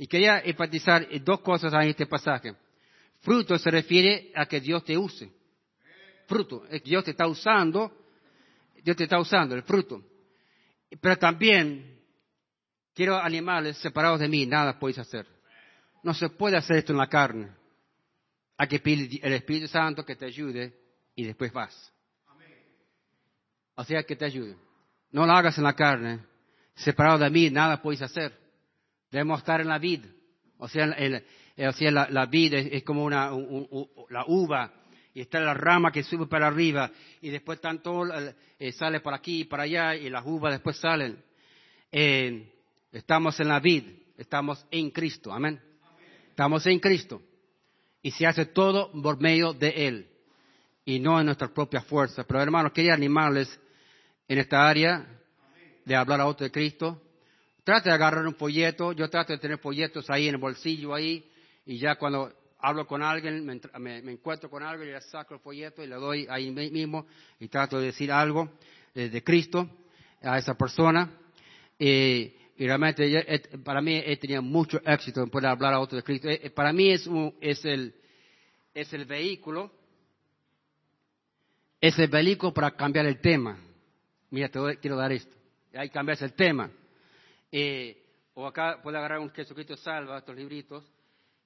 Y 0.00 0.06
quería 0.06 0.40
enfatizar 0.40 1.06
dos 1.22 1.40
cosas 1.40 1.70
en 1.74 1.82
este 1.82 2.06
pasaje. 2.06 2.56
Fruto 3.18 3.58
se 3.58 3.70
refiere 3.70 4.32
a 4.34 4.46
que 4.46 4.58
Dios 4.58 4.82
te 4.82 4.96
use. 4.96 5.30
Fruto, 6.26 6.64
Dios 6.82 7.04
te 7.04 7.10
está 7.10 7.26
usando, 7.26 8.08
Dios 8.82 8.96
te 8.96 9.04
está 9.04 9.18
usando, 9.20 9.54
el 9.54 9.62
fruto. 9.62 10.02
Pero 11.02 11.18
también 11.18 12.00
quiero 12.94 13.18
animales 13.18 13.76
separados 13.76 14.20
de 14.20 14.28
mí, 14.28 14.46
nada 14.46 14.78
podéis 14.78 15.00
hacer. 15.00 15.26
No 16.02 16.14
se 16.14 16.30
puede 16.30 16.56
hacer 16.56 16.78
esto 16.78 16.92
en 16.92 16.98
la 16.98 17.08
carne. 17.10 17.50
Hay 18.56 18.68
que 18.68 18.80
pedir 18.80 19.20
el 19.22 19.34
Espíritu 19.34 19.68
Santo 19.68 20.02
que 20.02 20.16
te 20.16 20.24
ayude 20.24 20.74
y 21.14 21.24
después 21.24 21.52
vas. 21.52 21.92
O 23.74 23.84
sea, 23.84 24.02
que 24.04 24.16
te 24.16 24.24
ayude. 24.24 24.56
No 25.10 25.26
lo 25.26 25.32
hagas 25.34 25.58
en 25.58 25.64
la 25.64 25.76
carne. 25.76 26.20
Separado 26.74 27.18
de 27.18 27.28
mí, 27.28 27.50
nada 27.50 27.82
podéis 27.82 28.00
hacer. 28.00 28.39
Debemos 29.10 29.40
estar 29.40 29.60
en 29.60 29.68
la 29.68 29.78
vid. 29.78 30.04
O 30.58 30.68
sea, 30.68 30.84
el, 30.84 31.24
o 31.56 31.72
sea 31.72 31.90
la, 31.90 32.08
la 32.10 32.26
vid 32.26 32.54
es, 32.54 32.82
como 32.84 33.04
una, 33.04 33.30
la 34.10 34.24
uva 34.26 34.72
y 35.12 35.20
está 35.20 35.40
la 35.40 35.54
rama 35.54 35.90
que 35.90 36.02
sube 36.02 36.26
para 36.26 36.46
arriba 36.46 36.90
y 37.20 37.30
después 37.30 37.60
tanto 37.60 38.04
eh, 38.58 38.72
sale 38.72 39.00
por 39.00 39.14
aquí 39.14 39.40
y 39.40 39.44
para 39.44 39.64
allá 39.64 39.96
y 39.96 40.08
las 40.10 40.24
uvas 40.24 40.52
después 40.52 40.76
salen. 40.76 41.22
Eh, 41.90 42.52
estamos 42.92 43.38
en 43.40 43.48
la 43.48 43.58
vid, 43.58 43.84
estamos 44.16 44.64
en 44.70 44.90
Cristo, 44.90 45.32
amén. 45.32 45.60
Estamos 46.28 46.66
en 46.66 46.78
Cristo 46.78 47.20
y 48.02 48.10
se 48.12 48.26
hace 48.26 48.46
todo 48.46 48.90
por 48.92 49.20
medio 49.20 49.52
de 49.52 49.68
Él 49.88 50.08
y 50.84 50.98
no 51.00 51.18
en 51.18 51.26
nuestras 51.26 51.50
propias 51.50 51.84
fuerzas. 51.84 52.24
Pero 52.26 52.40
hermanos, 52.40 52.72
quería 52.72 52.94
animarles 52.94 53.60
en 54.28 54.38
esta 54.38 54.68
área 54.68 55.06
de 55.84 55.96
hablar 55.96 56.20
a 56.20 56.26
otro 56.26 56.44
de 56.44 56.52
Cristo. 56.52 57.02
Trate 57.70 57.88
de 57.88 57.94
agarrar 57.94 58.26
un 58.26 58.34
folleto, 58.34 58.90
yo 58.90 59.08
trato 59.08 59.32
de 59.32 59.38
tener 59.38 59.56
folletos 59.58 60.10
ahí 60.10 60.26
en 60.26 60.34
el 60.34 60.40
bolsillo 60.40 60.92
ahí 60.92 61.24
y 61.64 61.78
ya 61.78 61.94
cuando 61.94 62.32
hablo 62.58 62.84
con 62.84 63.00
alguien, 63.00 63.46
me, 63.46 63.98
encuentro 64.10 64.50
con 64.50 64.64
alguien, 64.64 64.90
le 64.90 65.00
saco 65.02 65.34
el 65.34 65.40
folleto 65.40 65.80
y 65.80 65.86
le 65.86 65.94
doy 65.94 66.26
ahí 66.28 66.50
mismo 66.50 67.06
y 67.38 67.46
trato 67.46 67.78
de 67.78 67.86
decir 67.86 68.10
algo 68.10 68.50
de 68.92 69.22
Cristo 69.22 69.70
a 70.20 70.36
esa 70.36 70.54
persona. 70.54 71.12
y 71.78 72.34
realmente 72.58 73.40
para 73.62 73.80
mí 73.80 74.02
he 74.04 74.16
tenido 74.16 74.42
mucho 74.42 74.80
éxito 74.84 75.22
en 75.22 75.30
poder 75.30 75.50
hablar 75.50 75.74
a 75.74 75.78
otro 75.78 75.94
de 75.94 76.02
Cristo. 76.02 76.28
Eh, 76.28 76.40
eh, 76.42 76.50
para 76.50 76.72
mí 76.72 76.90
es, 76.90 77.08
es, 77.40 77.64
el, 77.64 77.94
es 78.74 78.92
el 78.92 79.04
vehículo, 79.04 79.70
es 81.80 81.96
el 82.00 82.08
vehículo 82.08 82.52
para 82.52 82.72
cambiar 82.72 83.06
el 83.06 83.20
tema. 83.20 83.60
Mira, 84.30 84.48
te 84.48 84.58
quiero 84.78 84.96
dar 84.96 85.12
esto. 85.12 85.36
Ahí 85.72 85.88
cambias 85.88 86.20
el 86.22 86.32
tema. 86.32 86.68
Eh, 87.52 88.00
o 88.34 88.46
acá 88.46 88.80
puede 88.82 88.98
agarrar 88.98 89.18
un 89.18 89.30
Jesucristo 89.30 89.76
salva, 89.76 90.18
estos 90.18 90.36
libritos, 90.36 90.84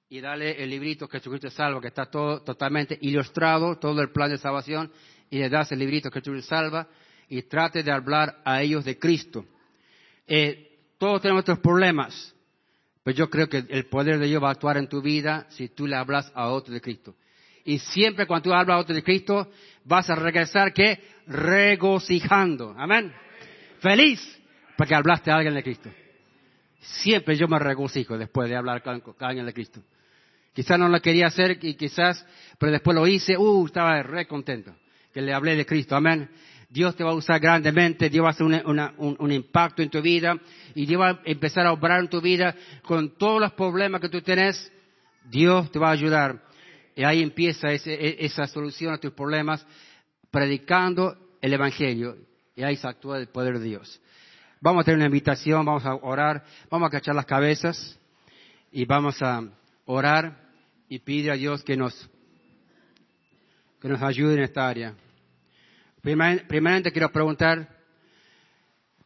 y 0.07 0.21
dale 0.21 0.63
el 0.63 0.69
librito 0.69 1.07
Jesucristo 1.07 1.49
salva, 1.49 1.81
que 1.81 1.87
está 1.87 2.05
todo 2.05 2.41
totalmente 2.41 2.97
ilustrado, 3.01 3.77
todo 3.77 4.01
el 4.01 4.11
plan 4.11 4.29
de 4.29 4.37
salvación, 4.37 4.91
y 5.29 5.39
le 5.39 5.49
das 5.49 5.71
el 5.71 5.79
librito 5.79 6.11
Jesucristo 6.11 6.49
salva, 6.49 6.87
y 7.27 7.41
trate 7.43 7.81
de 7.81 7.91
hablar 7.91 8.41
a 8.45 8.61
ellos 8.61 8.85
de 8.85 8.99
Cristo. 8.99 9.45
Eh, 10.27 10.79
todos 10.97 11.21
tenemos 11.21 11.39
nuestros 11.39 11.59
problemas, 11.59 12.35
pero 13.03 13.17
yo 13.17 13.29
creo 13.29 13.49
que 13.49 13.65
el 13.67 13.85
poder 13.87 14.19
de 14.19 14.27
Dios 14.27 14.41
va 14.41 14.49
a 14.49 14.51
actuar 14.51 14.77
en 14.77 14.87
tu 14.87 15.01
vida 15.01 15.47
si 15.49 15.69
tú 15.69 15.87
le 15.87 15.95
hablas 15.95 16.31
a 16.35 16.49
otro 16.49 16.73
de 16.73 16.81
Cristo. 16.81 17.15
Y 17.63 17.79
siempre 17.79 18.27
cuando 18.27 18.49
tú 18.49 18.53
hablas 18.53 18.75
a 18.75 18.79
otro 18.79 18.95
de 18.95 19.03
Cristo, 19.03 19.51
vas 19.83 20.09
a 20.09 20.15
regresar 20.15 20.71
que 20.71 20.99
regocijando. 21.25 22.75
Amén. 22.77 23.11
Feliz 23.79 24.21
porque 24.77 24.95
hablaste 24.95 25.31
a 25.31 25.37
alguien 25.37 25.53
de 25.53 25.63
Cristo. 25.63 25.89
Siempre 26.79 27.35
yo 27.35 27.47
me 27.47 27.59
regocijo 27.59 28.17
después 28.17 28.49
de 28.49 28.55
hablar 28.55 28.83
con 28.83 29.01
alguien 29.19 29.45
de 29.45 29.53
Cristo. 29.53 29.81
Quizás 30.53 30.79
no 30.79 30.87
lo 30.87 31.01
quería 31.01 31.27
hacer 31.27 31.59
y 31.61 31.73
quizás, 31.73 32.25
pero 32.57 32.71
después 32.71 32.95
lo 32.95 33.05
hice, 33.05 33.37
uh, 33.37 33.65
estaba 33.65 34.01
re 34.03 34.25
contento 34.25 34.73
que 35.13 35.21
le 35.21 35.33
hablé 35.33 35.55
de 35.55 35.65
Cristo. 35.65 35.95
Amén. 35.95 36.29
Dios 36.69 36.95
te 36.95 37.03
va 37.03 37.11
a 37.11 37.13
usar 37.13 37.39
grandemente, 37.39 38.09
Dios 38.09 38.23
va 38.23 38.29
a 38.29 38.31
hacer 38.31 38.45
un, 38.45 39.31
impacto 39.31 39.81
en 39.81 39.89
tu 39.89 40.01
vida 40.01 40.37
y 40.73 40.85
Dios 40.85 40.99
va 40.99 41.09
a 41.09 41.19
empezar 41.25 41.65
a 41.65 41.71
obrar 41.71 41.99
en 41.99 42.09
tu 42.09 42.21
vida 42.21 42.55
con 42.83 43.17
todos 43.17 43.39
los 43.39 43.53
problemas 43.53 44.01
que 44.01 44.09
tú 44.09 44.21
tienes. 44.21 44.71
Dios 45.29 45.71
te 45.71 45.79
va 45.79 45.89
a 45.89 45.93
ayudar. 45.93 46.43
Y 46.95 47.03
ahí 47.03 47.21
empieza 47.21 47.71
e, 47.71 48.17
esa 48.19 48.47
solución 48.47 48.93
a 48.93 48.97
tus 48.97 49.11
problemas, 49.11 49.65
predicando 50.31 51.17
el 51.41 51.53
Evangelio. 51.53 52.17
Y 52.55 52.63
ahí 52.63 52.75
se 52.75 52.87
actúa 52.87 53.17
el 53.17 53.27
poder 53.27 53.59
de 53.59 53.65
Dios. 53.65 54.01
Vamos 54.61 54.81
a 54.81 54.85
tener 54.85 54.97
una 54.97 55.05
invitación, 55.05 55.65
vamos 55.65 55.85
a 55.85 55.95
orar, 55.95 56.43
vamos 56.69 56.87
a 56.87 56.91
cachar 56.91 57.15
las 57.15 57.25
cabezas 57.25 57.99
y 58.71 58.85
vamos 58.85 59.21
a 59.21 59.43
orar 59.85 60.37
y 60.89 60.99
pide 60.99 61.31
a 61.31 61.35
Dios 61.35 61.63
que 61.63 61.77
nos, 61.77 62.09
que 63.81 63.87
nos 63.87 64.01
ayude 64.01 64.35
en 64.35 64.43
esta 64.43 64.67
área. 64.67 64.95
Primeramente 66.01 66.91
quiero 66.91 67.11
preguntar, 67.11 67.67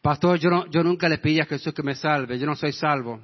pastor, 0.02 0.38
yo, 0.40 0.68
yo 0.68 0.84
nunca 0.84 1.08
le 1.08 1.18
pedí 1.18 1.40
a 1.40 1.46
Jesús 1.46 1.74
que 1.74 1.84
me 1.84 1.96
salve, 1.96 2.38
yo 2.38 2.46
no 2.46 2.56
soy 2.56 2.74
salvo. 2.74 3.22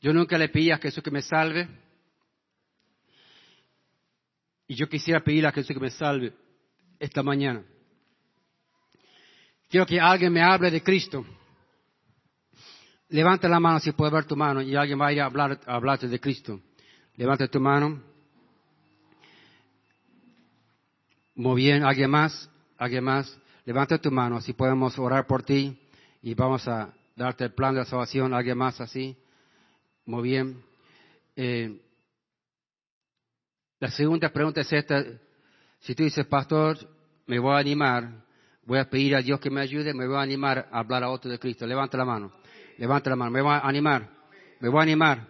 Yo 0.00 0.12
nunca 0.12 0.36
le 0.38 0.48
pedí 0.48 0.70
a 0.70 0.78
Jesús 0.78 1.02
que 1.02 1.10
me 1.10 1.22
salve. 1.22 1.68
Y 4.68 4.74
yo 4.74 4.88
quisiera 4.88 5.20
pedirle 5.20 5.48
a 5.48 5.52
Jesús 5.52 5.74
que 5.74 5.80
me 5.80 5.90
salve 5.90 6.32
esta 6.98 7.22
mañana. 7.22 7.62
Quiero 9.68 9.86
que 9.86 10.00
alguien 10.00 10.32
me 10.32 10.42
hable 10.42 10.70
de 10.70 10.82
Cristo. 10.82 11.24
Levanta 13.08 13.48
la 13.48 13.60
mano 13.60 13.80
si 13.80 13.92
puede 13.92 14.12
ver 14.12 14.24
tu 14.24 14.36
mano 14.36 14.60
y 14.60 14.74
alguien 14.74 14.98
vaya 14.98 15.24
a, 15.24 15.26
hablar, 15.26 15.60
a 15.66 15.74
hablarte 15.74 16.08
de 16.08 16.20
Cristo. 16.20 16.60
Levanta 17.14 17.48
tu 17.48 17.60
mano. 17.60 18.02
Muy 21.34 21.62
bien, 21.62 21.84
alguien 21.84 22.10
más, 22.10 22.50
alguien 22.78 23.04
más. 23.04 23.38
Levanta 23.64 23.98
tu 23.98 24.10
mano, 24.10 24.40
si 24.40 24.52
podemos 24.52 24.98
orar 24.98 25.26
por 25.26 25.42
ti 25.42 25.78
y 26.22 26.34
vamos 26.34 26.66
a 26.68 26.92
darte 27.14 27.44
el 27.44 27.52
plan 27.52 27.74
de 27.74 27.84
salvación. 27.84 28.34
Alguien 28.34 28.58
más 28.58 28.80
así. 28.80 29.16
Muy 30.04 30.22
bien. 30.22 30.62
Eh, 31.34 31.80
la 33.80 33.90
segunda 33.90 34.28
pregunta 34.30 34.60
es 34.60 34.72
esta. 34.72 35.04
Si 35.80 35.94
tú 35.94 36.04
dices, 36.04 36.26
pastor, 36.26 36.78
me 37.26 37.38
voy 37.38 37.54
a 37.54 37.58
animar, 37.58 38.25
voy 38.66 38.78
a 38.78 38.90
pedir 38.90 39.14
a 39.14 39.22
Dios 39.22 39.40
que 39.40 39.48
me 39.48 39.60
ayude, 39.60 39.94
me 39.94 40.06
voy 40.06 40.16
a 40.16 40.20
animar 40.20 40.68
a 40.70 40.80
hablar 40.80 41.04
a 41.04 41.08
otro 41.08 41.30
de 41.30 41.38
Cristo. 41.38 41.66
Levanta 41.66 41.96
la 41.96 42.04
mano. 42.04 42.32
Levanta 42.76 43.08
la 43.08 43.16
mano. 43.16 43.30
Me 43.30 43.40
voy 43.40 43.52
a 43.52 43.60
animar. 43.60 44.10
Me 44.60 44.68
voy 44.68 44.80
a 44.80 44.82
animar. 44.82 45.26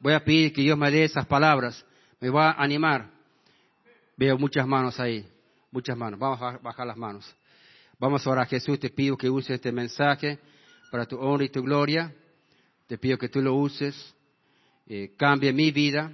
Voy 0.00 0.14
a 0.14 0.24
pedir 0.24 0.52
que 0.52 0.62
Dios 0.62 0.76
me 0.76 0.90
dé 0.90 1.04
esas 1.04 1.26
palabras. 1.26 1.84
Me 2.18 2.30
va 2.30 2.50
a 2.50 2.62
animar. 2.62 3.10
Veo 4.16 4.38
muchas 4.38 4.66
manos 4.66 4.98
ahí. 4.98 5.28
Muchas 5.70 5.96
manos. 5.96 6.18
Vamos 6.18 6.40
a 6.40 6.58
bajar 6.58 6.86
las 6.86 6.96
manos. 6.96 7.36
Vamos 7.98 8.26
a 8.26 8.30
orar. 8.30 8.48
Jesús, 8.48 8.80
te 8.80 8.88
pido 8.88 9.16
que 9.16 9.28
uses 9.28 9.50
este 9.50 9.70
mensaje 9.70 10.38
para 10.90 11.04
tu 11.04 11.18
honra 11.18 11.44
y 11.44 11.50
tu 11.50 11.62
gloria. 11.62 12.12
Te 12.86 12.96
pido 12.96 13.18
que 13.18 13.28
tú 13.28 13.42
lo 13.42 13.54
uses. 13.54 14.14
Eh, 14.86 15.12
cambie 15.16 15.52
mi 15.52 15.70
vida. 15.70 16.10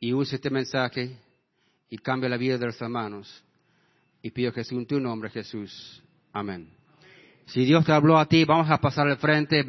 Y 0.00 0.14
use 0.14 0.36
este 0.36 0.48
mensaje. 0.48 1.18
Y 1.90 1.98
cambie 1.98 2.30
la 2.30 2.38
vida 2.38 2.56
de 2.56 2.66
los 2.66 2.80
hermanos. 2.80 3.44
Y 4.22 4.30
pido 4.30 4.52
Jesús 4.52 4.78
en 4.78 4.86
tu 4.86 5.00
nombre, 5.00 5.30
Jesús. 5.30 6.02
Amén. 6.32 6.68
Si 7.46 7.64
Dios 7.64 7.84
te 7.84 7.92
habló 7.92 8.18
a 8.18 8.26
ti, 8.26 8.44
vamos 8.44 8.70
a 8.70 8.78
pasar 8.78 9.08
al 9.08 9.18
frente. 9.18 9.60